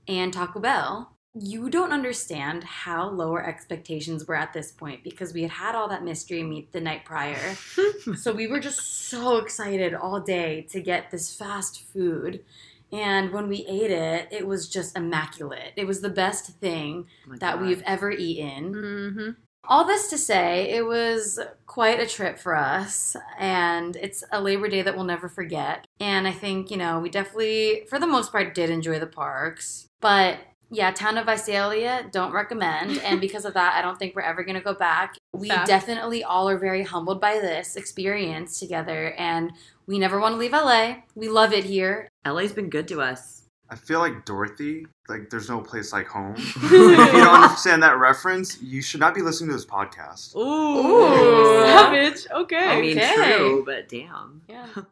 and 0.07 0.33
Taco 0.33 0.59
Bell. 0.59 1.11
You 1.35 1.69
don't 1.69 1.91
understand 1.91 2.63
how 2.63 3.07
low 3.07 3.31
our 3.33 3.47
expectations 3.47 4.25
were 4.25 4.33
at 4.33 4.53
this 4.53 4.71
point 4.71 5.03
because 5.03 5.35
we 5.35 5.43
had 5.43 5.51
had 5.51 5.75
all 5.75 5.87
that 5.89 6.03
mystery 6.03 6.41
meat 6.41 6.71
the 6.71 6.81
night 6.81 7.05
prior. 7.05 7.53
so 8.15 8.33
we 8.33 8.47
were 8.47 8.59
just 8.59 9.07
so 9.07 9.37
excited 9.37 9.93
all 9.93 10.19
day 10.19 10.65
to 10.71 10.81
get 10.81 11.11
this 11.11 11.31
fast 11.31 11.83
food. 11.83 12.43
And 12.91 13.31
when 13.31 13.47
we 13.47 13.67
ate 13.67 13.91
it, 13.91 14.29
it 14.31 14.47
was 14.47 14.67
just 14.67 14.97
immaculate. 14.97 15.73
It 15.75 15.85
was 15.85 16.01
the 16.01 16.09
best 16.09 16.57
thing 16.57 17.05
Oh 17.31 17.35
that 17.35 17.59
God. 17.59 17.67
we've 17.67 17.83
ever 17.85 18.09
eaten. 18.09 18.73
hmm 18.73 19.46
All 19.69 19.85
this 19.85 20.07
to 20.09 20.17
say, 20.17 20.69
it 20.69 20.85
was 20.85 21.39
quite 21.65 21.99
a 21.99 22.07
trip 22.07 22.39
for 22.39 22.55
us, 22.55 23.17
and 23.37 23.97
it's 23.97 24.23
a 24.31 24.41
Labor 24.41 24.69
Day 24.69 24.81
that 24.81 24.95
we'll 24.95 25.03
never 25.03 25.27
forget. 25.27 25.85
And 25.99 26.27
I 26.27 26.31
think, 26.31 26.71
you 26.71 26.77
know, 26.77 26.99
we 26.99 27.09
definitely, 27.09 27.83
for 27.89 27.99
the 27.99 28.07
most 28.07 28.31
part, 28.31 28.55
did 28.55 28.69
enjoy 28.69 28.99
the 28.99 29.07
parks. 29.07 29.89
But 29.99 30.39
yeah, 30.69 30.91
Town 30.91 31.17
of 31.17 31.25
Visalia, 31.25 32.07
don't 32.11 32.31
recommend. 32.31 33.01
And 33.03 33.21
because 33.21 33.45
of 33.45 33.53
that, 33.53 33.75
I 33.75 33.81
don't 33.81 33.97
think 33.97 34.15
we're 34.15 34.21
ever 34.21 34.43
going 34.43 34.55
to 34.57 34.63
go 34.63 34.73
back. 34.73 35.15
We 35.33 35.49
definitely 35.49 36.23
all 36.23 36.49
are 36.49 36.57
very 36.57 36.83
humbled 36.83 37.21
by 37.21 37.35
this 37.35 37.75
experience 37.75 38.59
together, 38.59 39.13
and 39.17 39.51
we 39.85 39.99
never 39.99 40.19
want 40.19 40.33
to 40.33 40.39
leave 40.39 40.51
LA. 40.51 40.97
We 41.15 41.29
love 41.29 41.53
it 41.53 41.63
here. 41.65 42.09
LA's 42.25 42.53
been 42.53 42.69
good 42.69 42.87
to 42.89 43.01
us. 43.01 43.43
I 43.69 43.75
feel 43.75 43.99
like 43.99 44.23
Dorothy, 44.25 44.87
like 45.09 45.29
there's 45.29 45.49
no 45.49 45.59
place 45.59 45.91
like 45.91 46.07
home. 46.07 46.35
if 46.37 46.71
you 46.71 46.95
don't 46.95 47.43
understand 47.43 47.83
that 47.83 47.97
reference, 47.97 48.61
you 48.61 48.81
should 48.81 48.99
not 49.01 49.13
be 49.13 49.21
listening 49.21 49.49
to 49.49 49.55
this 49.55 49.65
podcast. 49.65 50.35
Ooh, 50.37 51.65
savage. 51.65 52.25
Okay. 52.31 52.55
I 52.57 52.81
mean, 52.81 52.97
Okay. 52.97 53.13
true, 53.37 53.63
but 53.65 53.89
damn. 53.89 54.41
Yeah. 54.47 54.67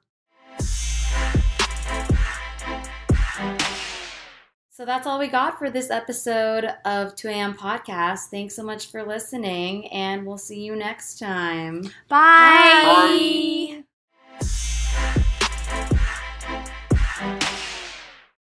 So 4.71 4.83
that's 4.83 5.07
all 5.07 5.19
we 5.19 5.29
got 5.29 5.57
for 5.57 5.69
this 5.69 5.89
episode 5.89 6.65
of 6.83 7.15
2 7.15 7.29
AM 7.29 7.53
Podcast. 7.53 8.25
Thanks 8.29 8.57
so 8.57 8.63
much 8.63 8.91
for 8.91 9.03
listening, 9.03 9.88
and 9.88 10.25
we'll 10.25 10.38
see 10.38 10.59
you 10.65 10.75
next 10.75 11.17
time. 11.17 11.83
Bye. 12.09 12.83
Bye. 12.83 13.74